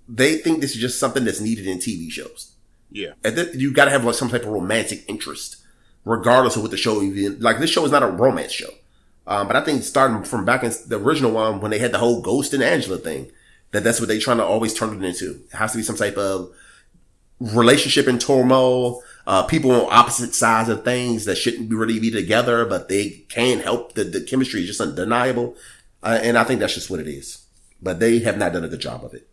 [0.07, 2.53] they think this is just something that's needed in TV shows.
[2.89, 5.57] Yeah, And th- you got to have like some type of romantic interest,
[6.05, 7.59] regardless of what the show even like.
[7.59, 8.69] This show is not a romance show,
[9.27, 11.97] um, but I think starting from back in the original one when they had the
[11.97, 13.29] whole Ghost and Angela thing,
[13.71, 15.31] that that's what they're trying to always turn it into.
[15.51, 16.49] It has to be some type of
[17.39, 19.03] relationship in turmoil.
[19.25, 23.61] Uh, people on opposite sides of things that shouldn't really be together, but they can't
[23.61, 23.93] help.
[23.93, 25.55] The, the chemistry is just undeniable,
[26.03, 27.45] uh, and I think that's just what it is.
[27.81, 29.27] But they have not done a good job of it.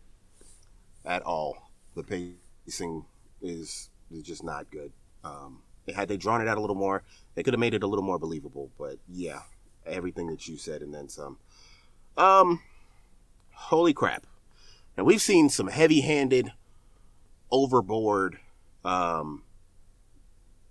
[1.05, 1.71] at all.
[1.95, 3.05] The pacing
[3.41, 4.91] is is just not good.
[5.23, 5.61] Um,
[5.95, 7.03] had they drawn it out a little more,
[7.35, 8.71] they could have made it a little more believable.
[8.77, 9.41] But yeah,
[9.85, 11.37] everything that you said and then some.
[12.17, 12.61] Um,
[13.53, 14.25] holy crap!
[14.97, 16.53] And we've seen some heavy-handed,
[17.51, 18.39] overboard,
[18.83, 19.43] um,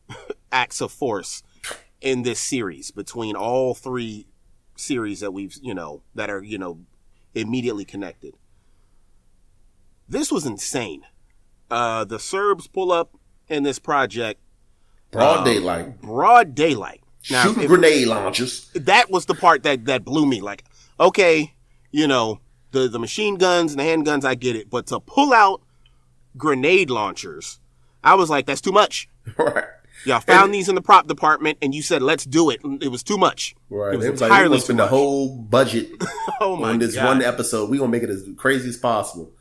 [0.53, 1.43] acts of force
[2.01, 4.27] in this series between all three
[4.77, 6.79] series that we've you know that are you know
[7.35, 8.35] immediately connected.
[10.09, 11.03] This was insane.
[11.71, 13.17] Uh, the Serbs pull up
[13.49, 14.41] in this project
[15.11, 17.01] Broad Um, daylight, broad daylight.
[17.31, 18.69] Now, shooting if- grenade launchers.
[18.75, 20.41] that was the part that that blew me.
[20.41, 20.65] Like,
[21.01, 21.55] okay,
[21.91, 22.41] you know,
[22.73, 25.63] the the machine guns and the handguns, I get it, but to pull out
[26.37, 27.61] grenade launchers,
[28.03, 29.09] I was like, that's too much.
[29.39, 29.65] right.
[30.05, 32.61] Y'all found these in the prop department, and you said, let's do it.
[32.83, 33.55] It was too much.
[33.71, 33.95] Right.
[33.95, 35.91] It was It was like we entirely spend the whole budget
[36.41, 37.05] Oh my on this God.
[37.07, 37.71] one episode.
[37.71, 39.33] We gonna make it as crazy as possible.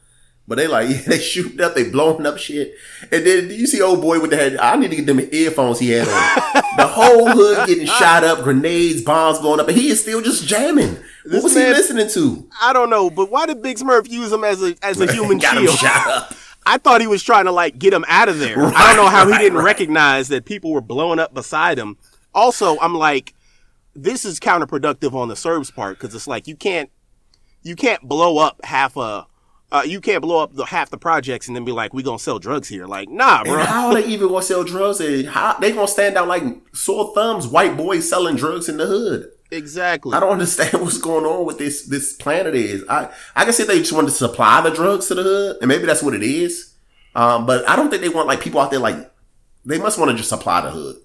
[0.48, 2.74] But they like they shooting up, they blowing up shit,
[3.12, 4.58] and then you see old boy with the head.
[4.58, 6.64] I need to get them earphones he had on.
[6.78, 10.46] the whole hood getting shot up, grenades, bombs going up, and he is still just
[10.46, 10.98] jamming.
[11.26, 12.50] This what was man- he listening to?
[12.62, 15.38] I don't know, but why did Big Smurf use him as a as a human
[15.38, 15.78] Got him shield?
[15.80, 16.34] shot up.
[16.66, 18.58] I thought he was trying to like get him out of there.
[18.60, 19.66] I don't know how he didn't right.
[19.66, 21.98] recognize that people were blowing up beside him.
[22.34, 23.34] Also, I'm like,
[23.96, 26.90] this is counterproductive on the Serbs part because it's like you can't
[27.62, 29.28] you can't blow up half a
[29.74, 32.20] uh, you can't blow up the, half the projects and then be like, we gonna
[32.20, 32.86] sell drugs here.
[32.86, 33.58] Like, nah, bro.
[33.58, 35.00] And how are they even gonna sell drugs?
[35.00, 36.44] And how they gonna stand out like
[36.74, 39.32] sore thumbs, white boys selling drugs in the hood?
[39.54, 40.16] Exactly.
[40.16, 42.84] I don't understand what's going on with this this planet is.
[42.90, 45.68] I I can see they just want to supply the drugs to the hood, and
[45.68, 46.74] maybe that's what it is.
[47.16, 49.12] Um, but I don't think they want like people out there like
[49.66, 50.98] they must want to just supply the hood.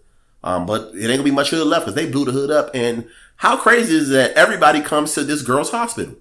[0.42, 2.70] Um, but it ain't gonna be much hood left because they blew the hood up.
[2.74, 6.14] And how crazy is that everybody comes to this girl's hospital?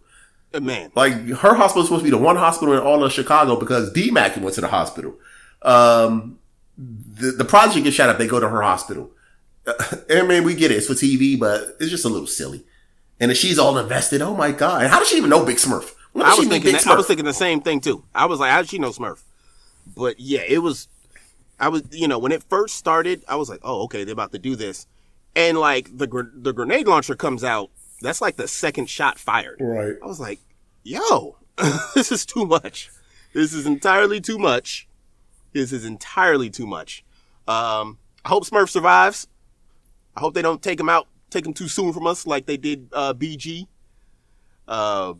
[0.60, 3.58] Man, Like her hospital is supposed to be the one hospital in all of Chicago
[3.58, 5.16] because D DMAC went to the hospital.
[5.62, 6.40] Um,
[6.78, 8.18] the, the project gets shot up.
[8.18, 9.12] They go to her hospital.
[9.68, 9.74] Uh,
[10.10, 10.76] I mean, we get it.
[10.76, 12.64] It's for TV, but it's just a little silly.
[13.20, 14.84] And if she's all invested, oh my god!
[14.84, 15.94] And how does she even know Big Smurf?
[16.16, 16.72] I was thinking.
[16.72, 17.08] Big That, I was Smurf?
[17.10, 18.04] thinking the same thing too.
[18.16, 19.22] I was like, how did she know Smurf?
[19.96, 20.88] But yeah, it was.
[21.60, 24.32] I was, you know, when it first started, I was like, oh, okay, they're about
[24.34, 24.86] to do this,
[25.36, 27.72] and like the gr- the grenade launcher comes out.
[28.02, 29.58] That's like the second shot fired.
[29.60, 29.96] Right.
[30.04, 30.40] I was like,
[30.84, 31.38] yo,
[31.96, 32.92] this is too much.
[33.34, 34.88] This is entirely too much.
[35.54, 37.04] This is entirely too much.
[37.48, 39.28] Um, I hope Smurf survives.
[40.18, 42.58] I hope they don't take him out, take him too soon from us like they
[42.58, 43.68] did uh, BG.
[44.68, 45.14] Uh,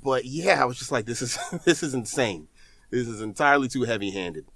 [0.00, 2.46] but yeah, I was just like, this is this is insane.
[2.90, 4.46] This is entirely too heavy-handed.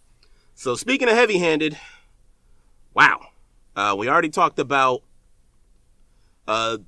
[0.55, 1.77] So speaking of heavy-handed,
[2.95, 3.21] wow,
[3.75, 5.03] uh, we already talked about
[6.47, 6.79] uh,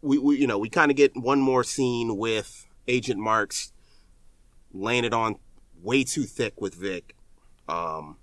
[0.00, 3.74] we, we you know we kind of get one more scene with Agent Marks
[4.72, 5.36] laying it on
[5.82, 7.14] way too thick with Vic.
[7.68, 8.16] Um,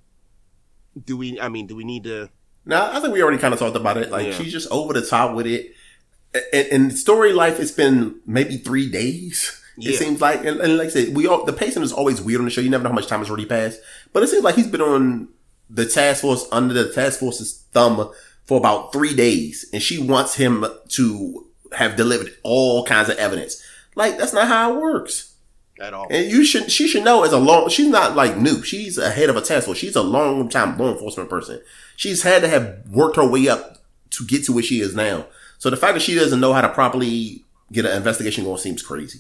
[1.06, 1.40] do we?
[1.40, 2.32] I mean, do we need to?
[2.66, 4.10] Now, I think we already kind of talked about it.
[4.12, 4.34] Like, Yeah.
[4.34, 5.74] she's just over the top with it.
[6.54, 9.60] And, and story life, it's been maybe three days.
[9.78, 9.92] Yeah.
[9.92, 12.40] It seems like, and, and like I said, we all, the pacing is always weird
[12.40, 12.62] on the show.
[12.62, 13.80] You never know how much time has already passed.
[14.14, 15.30] But it seems like he's been on
[15.70, 18.12] the task force, under the task force's thumb
[18.46, 19.66] for about three days.
[19.74, 23.62] And she wants him to have delivered all kinds of evidence.
[23.96, 25.33] Like, that's not how it works.
[25.84, 26.08] At all.
[26.10, 28.64] And you should, she should know as a long, she's not like new.
[28.64, 29.78] She's a head of a task force.
[29.78, 31.62] She's a long time law enforcement person.
[31.98, 35.28] She's had to have worked her way up to get to where she is now.
[35.58, 38.82] So the fact that she doesn't know how to properly get an investigation going seems
[38.82, 39.20] crazy.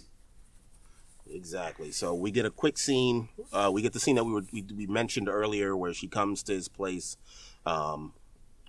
[1.30, 1.91] Exactly.
[1.91, 3.28] So we get a quick scene.
[3.51, 6.43] Uh, we get the scene that we were we, we mentioned earlier, where she comes
[6.43, 7.18] to his place.
[7.66, 8.14] Um,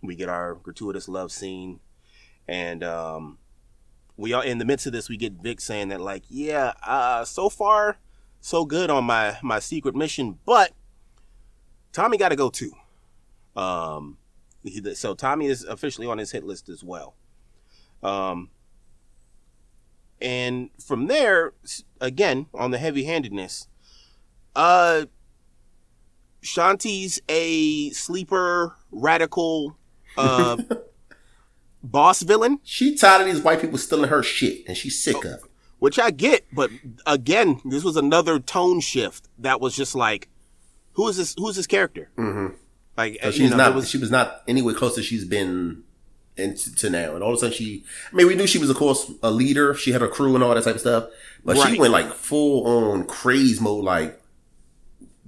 [0.03, 1.81] we get our gratuitous love scene,
[2.49, 3.39] and um,
[4.17, 5.09] we are in the midst of this.
[5.09, 7.99] We get Vic saying that, like, yeah, uh, so far
[8.45, 10.73] so good on my my secret mission, but
[11.93, 12.73] Tommy got to go too.
[13.57, 14.19] Um,
[14.63, 17.15] he, so Tommy is officially on his hit list as well.
[18.03, 18.51] Um,
[20.21, 21.55] and from there,
[22.01, 23.69] again on the heavy-handedness,
[24.55, 25.07] uh,
[26.43, 29.77] Shanti's a sleeper radical,
[30.19, 30.59] uh,
[31.91, 35.33] boss villain, She tired of these white people stealing her shit and she's sick of
[35.33, 35.41] it.
[35.79, 36.71] which I get, but
[37.07, 40.29] again, this was another tone shift that was just like,
[40.95, 41.35] who is this?
[41.39, 42.11] Who's this character?
[42.17, 42.55] Mm-hmm.
[42.97, 45.83] Like, So she's know, not, was- she was not anywhere close to she's been
[46.37, 47.15] into to now.
[47.15, 49.31] And all of a sudden she, I mean, we knew she was of course a
[49.31, 49.75] leader.
[49.75, 51.05] She had her crew and all that type of stuff,
[51.45, 53.85] but she went like full on craze mode.
[53.85, 54.21] Like,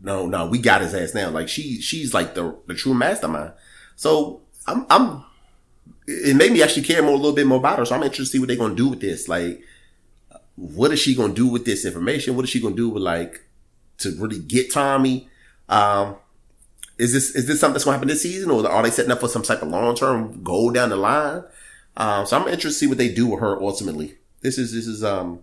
[0.03, 1.31] no, no, we got his ass now.
[1.31, 3.53] Like she, she's like the, the true mastermind.
[3.97, 5.25] So I'm, I'm,
[6.07, 7.85] it made me actually care more, a little bit more about her.
[7.85, 9.29] So I'm interested to see what they're going to do with this.
[9.29, 9.61] Like,
[10.57, 12.37] what is she going to do with this information?
[12.37, 13.41] What is she going to do with like,
[13.99, 15.29] to really get Tommy?
[15.69, 16.17] Um,
[16.99, 19.13] is this is this something that's going to happen this season, or are they setting
[19.13, 21.43] up for some type of long term goal down the line?
[21.97, 24.15] Um, so I'm interested to see what they do with her ultimately.
[24.41, 25.41] This is this is um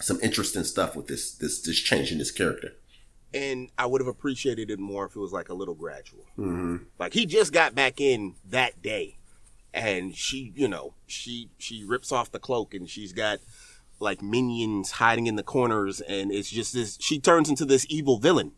[0.00, 2.72] some interesting stuff with this this this change in this character.
[3.34, 6.24] and I would have appreciated it more if it was like a little gradual.
[6.38, 6.76] Mm-hmm.
[6.98, 9.16] Like he just got back in that day,
[9.74, 13.38] and she, you know, she she rips off the cloak and she's got
[13.98, 16.98] like minions hiding in the corners, and it's just this.
[17.00, 18.52] She turns into this evil villain,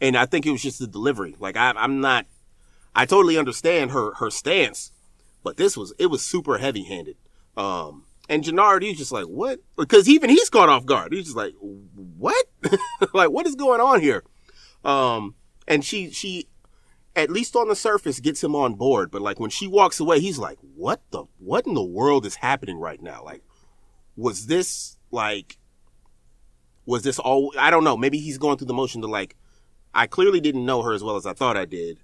[0.00, 1.36] and I think it was just the delivery.
[1.38, 2.26] Like I, I'm not.
[2.94, 4.92] I totally understand her her stance,
[5.42, 7.16] but this was it was super heavy handed.
[7.56, 9.60] Um, and Jenard, he's just like, what?
[9.76, 11.12] Because even he's caught off guard.
[11.12, 12.46] He's just like, what?
[13.14, 14.24] like, what is going on here?
[14.84, 15.34] Um,
[15.66, 16.48] and she she
[17.20, 20.20] at least on the surface gets him on board, but like when she walks away,
[20.20, 23.22] he's like, what the what in the world is happening right now?
[23.24, 23.42] Like,
[24.16, 25.58] was this like
[26.86, 29.36] was this all I don't know, maybe he's going through the motion to like
[29.94, 31.98] I clearly didn't know her as well as I thought I did.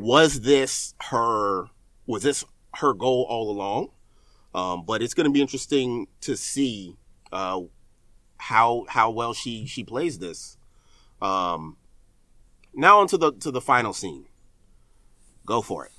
[0.00, 1.66] Was this her
[2.06, 2.44] was this
[2.76, 3.90] her goal all along?
[4.54, 6.96] Um, but it's going to be interesting to see
[7.32, 7.60] uh,
[8.38, 10.56] how how well she she plays this.
[11.22, 11.76] Um,
[12.74, 14.26] now onto the to the final scene.
[15.50, 15.92] Go for it.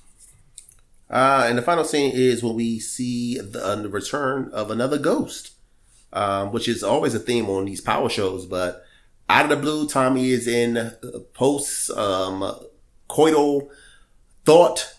[1.10, 4.98] Uh, and the final scene is when we see the, uh, the return of another
[4.98, 5.52] ghost.
[6.14, 8.46] um, which is always a theme on these power shows.
[8.46, 8.82] But
[9.28, 10.92] out of the blue, Tommy is in uh,
[11.34, 12.40] post um,
[13.08, 13.68] coital
[14.44, 14.94] thought.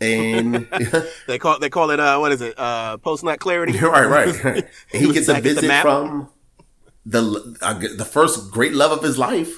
[0.00, 0.68] And
[1.28, 3.78] They call they call it uh what is it uh post nut clarity.
[3.82, 4.28] right, right.
[4.44, 6.28] And he was gets a at the visit from
[7.06, 7.22] the
[7.62, 9.52] uh, the first great love of his life,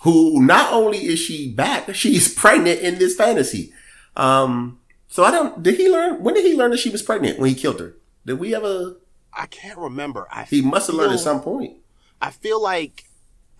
[0.00, 3.72] who not only is she back, she's pregnant in this fantasy.
[4.16, 5.62] Um, so I don't.
[5.62, 6.22] Did he learn?
[6.22, 7.96] When did he learn that she was pregnant when he killed her?
[8.26, 8.96] Did we ever?
[9.32, 10.26] I can't remember.
[10.30, 11.78] I He must have learned at some point.
[12.20, 13.04] I feel like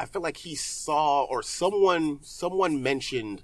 [0.00, 3.42] I feel like he saw or someone someone mentioned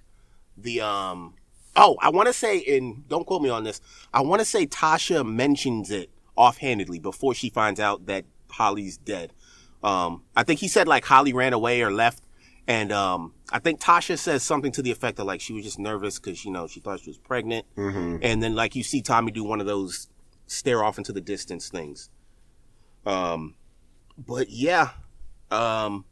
[0.57, 1.35] the um
[1.77, 3.81] oh I want to say in don't quote me on this
[4.13, 9.33] I want to say Tasha mentions it offhandedly before she finds out that Holly's dead.
[9.83, 12.24] Um I think he said like Holly ran away or left
[12.67, 15.79] and um I think Tasha says something to the effect of like she was just
[15.79, 17.67] nervous cuz you know she thought she was pregnant.
[18.23, 20.09] And then like you see Tommy do one of those
[20.47, 22.11] stare off into the distance things.
[23.07, 23.55] Um
[24.17, 24.91] but yeah,
[25.51, 26.05] um,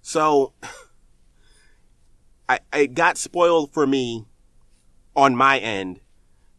[0.00, 0.52] so
[2.48, 4.26] I it got spoiled for me
[5.16, 6.00] on my end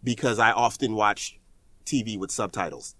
[0.03, 1.39] because I often watch
[1.85, 2.95] TV with subtitles,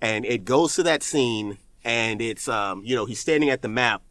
[0.00, 3.68] and it goes to that scene, and it's um, you know, he's standing at the
[3.68, 4.02] map,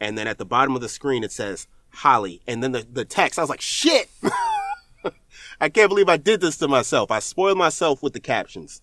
[0.00, 3.04] and then at the bottom of the screen it says Holly, and then the the
[3.04, 3.38] text.
[3.38, 4.08] I was like, shit.
[5.60, 7.10] I can't believe I did this to myself.
[7.10, 8.82] I spoiled myself with the captions,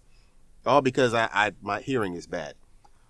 [0.65, 2.55] all because I, I my hearing is bad.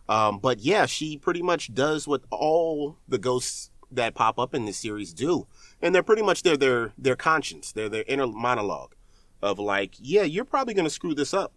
[0.09, 4.65] Um, but yeah, she pretty much does what all the ghosts that pop up in
[4.65, 5.47] this series do,
[5.81, 8.95] and they're pretty much their their their conscience, their their inner monologue
[9.41, 11.53] of like, yeah, you're probably gonna screw this up.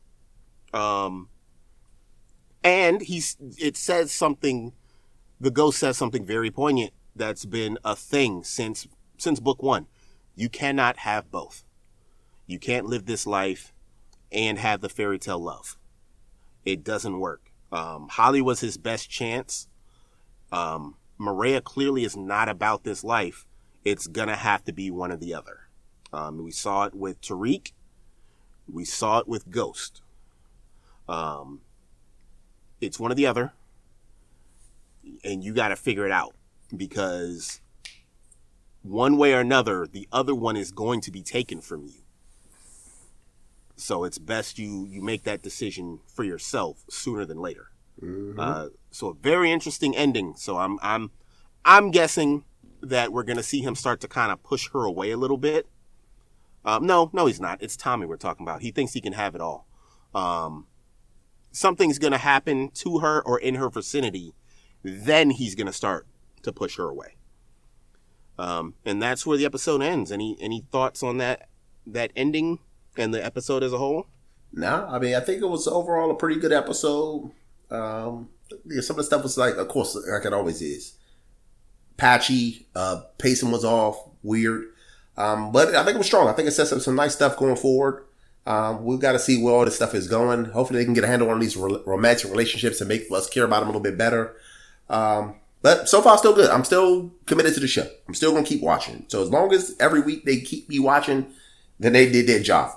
[0.73, 1.29] Um,
[2.63, 4.73] and he's it says something.
[5.41, 8.87] The ghost says something very poignant that's been a thing since
[9.19, 9.87] since book one.
[10.35, 11.65] You cannot have both.
[12.47, 13.73] You can't live this life
[14.31, 15.79] and have the fairy tale love.
[16.65, 17.51] It doesn't work.
[17.73, 19.69] Um, Holly was his best chance.
[20.53, 23.47] Um, Mireya clearly is not about this life.
[23.85, 25.69] It's gonna have to be one or the other.
[26.13, 27.73] Um, we saw it with Tariq.
[28.71, 30.03] We saw it with Ghost.
[31.09, 31.61] Um,
[32.81, 33.53] it's one or the other,
[35.27, 36.35] and you got to figure it out
[36.75, 37.61] because
[38.83, 42.03] one way or another, the other one is going to be taken from you.
[43.77, 47.71] So it's best you you make that decision for yourself sooner than later.
[48.41, 50.35] Uh, so a very interesting ending.
[50.37, 51.11] So I'm I'm
[51.65, 52.45] I'm guessing
[52.81, 55.67] that we're gonna see him start to kind of push her away a little bit.
[56.65, 57.63] Um, no, no, he's not.
[57.63, 58.63] It's Tommy we're talking about.
[58.63, 59.67] He thinks he can have it all.
[60.15, 60.67] Um,
[61.53, 64.35] something's gonna happen to her or in her vicinity,
[64.87, 66.07] then he's gonna start
[66.43, 67.17] to push her away.
[68.39, 70.13] Um, and that's where the episode ends.
[70.13, 71.49] Any any thoughts on that
[71.87, 72.59] that ending
[72.97, 74.07] and the episode as a whole?
[74.53, 77.31] No, I mean I think it was overall a pretty good episode.
[77.71, 78.29] Um,
[78.67, 80.95] yeah, some of the stuff was like, of course, like it always is,
[81.97, 82.67] patchy.
[82.75, 84.67] Uh, pacing was off, weird.
[85.17, 86.29] Um, but I think it was strong.
[86.29, 88.05] I think it sets up some nice stuff going forward.
[88.47, 90.47] Um, we've got to see where all this stuff is going.
[90.47, 93.61] Hopefully, they can get a handle on these romantic relationships and make us care about
[93.61, 94.37] them a little bit better.
[94.89, 96.51] Um, but so far, still good.
[96.51, 97.89] I'm still committed to the show.
[98.07, 99.05] I'm still gonna keep watching.
[99.09, 101.33] So as long as every week they keep me watching,
[101.79, 102.73] then they did their job.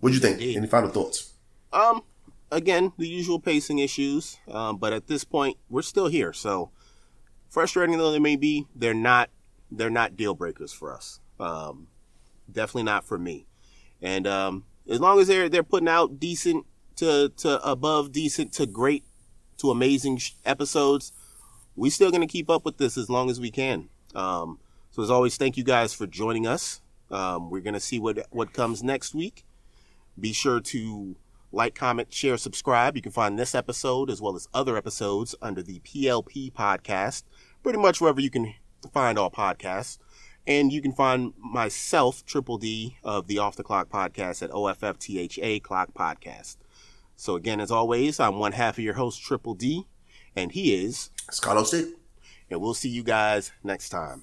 [0.00, 0.40] What'd you think?
[0.40, 0.56] Indeed.
[0.56, 1.32] Any final thoughts?
[1.72, 2.02] Um,
[2.50, 4.38] again, the usual pacing issues.
[4.50, 6.32] Um, but at this point, we're still here.
[6.32, 6.70] So
[7.48, 9.30] frustrating though they may be, they're not
[9.70, 11.20] they're not deal breakers for us.
[11.38, 11.88] Um,
[12.50, 13.46] definitely not for me.
[14.00, 16.66] And um, as long as they're they're putting out decent
[16.96, 19.04] to to above decent to great
[19.58, 21.12] to amazing sh- episodes,
[21.76, 23.88] We're still gonna keep up with this as long as we can.
[24.14, 24.58] Um,
[24.90, 26.80] so as always, thank you guys for joining us.
[27.10, 29.44] Um, we're gonna see what what comes next week.
[30.18, 31.16] Be sure to
[31.52, 32.96] like, comment, share, subscribe.
[32.96, 37.22] You can find this episode as well as other episodes under the PLP podcast,
[37.62, 38.54] pretty much wherever you can
[38.92, 39.98] find all podcasts.
[40.46, 45.62] And you can find myself, Triple D, of the Off the Clock podcast at OFFTHA
[45.62, 46.56] Clock Podcast.
[47.20, 49.88] So again, as always, I'm one half of your host, Triple D,
[50.36, 54.16] and he is, Scott Carlos and we'll see you guys next time.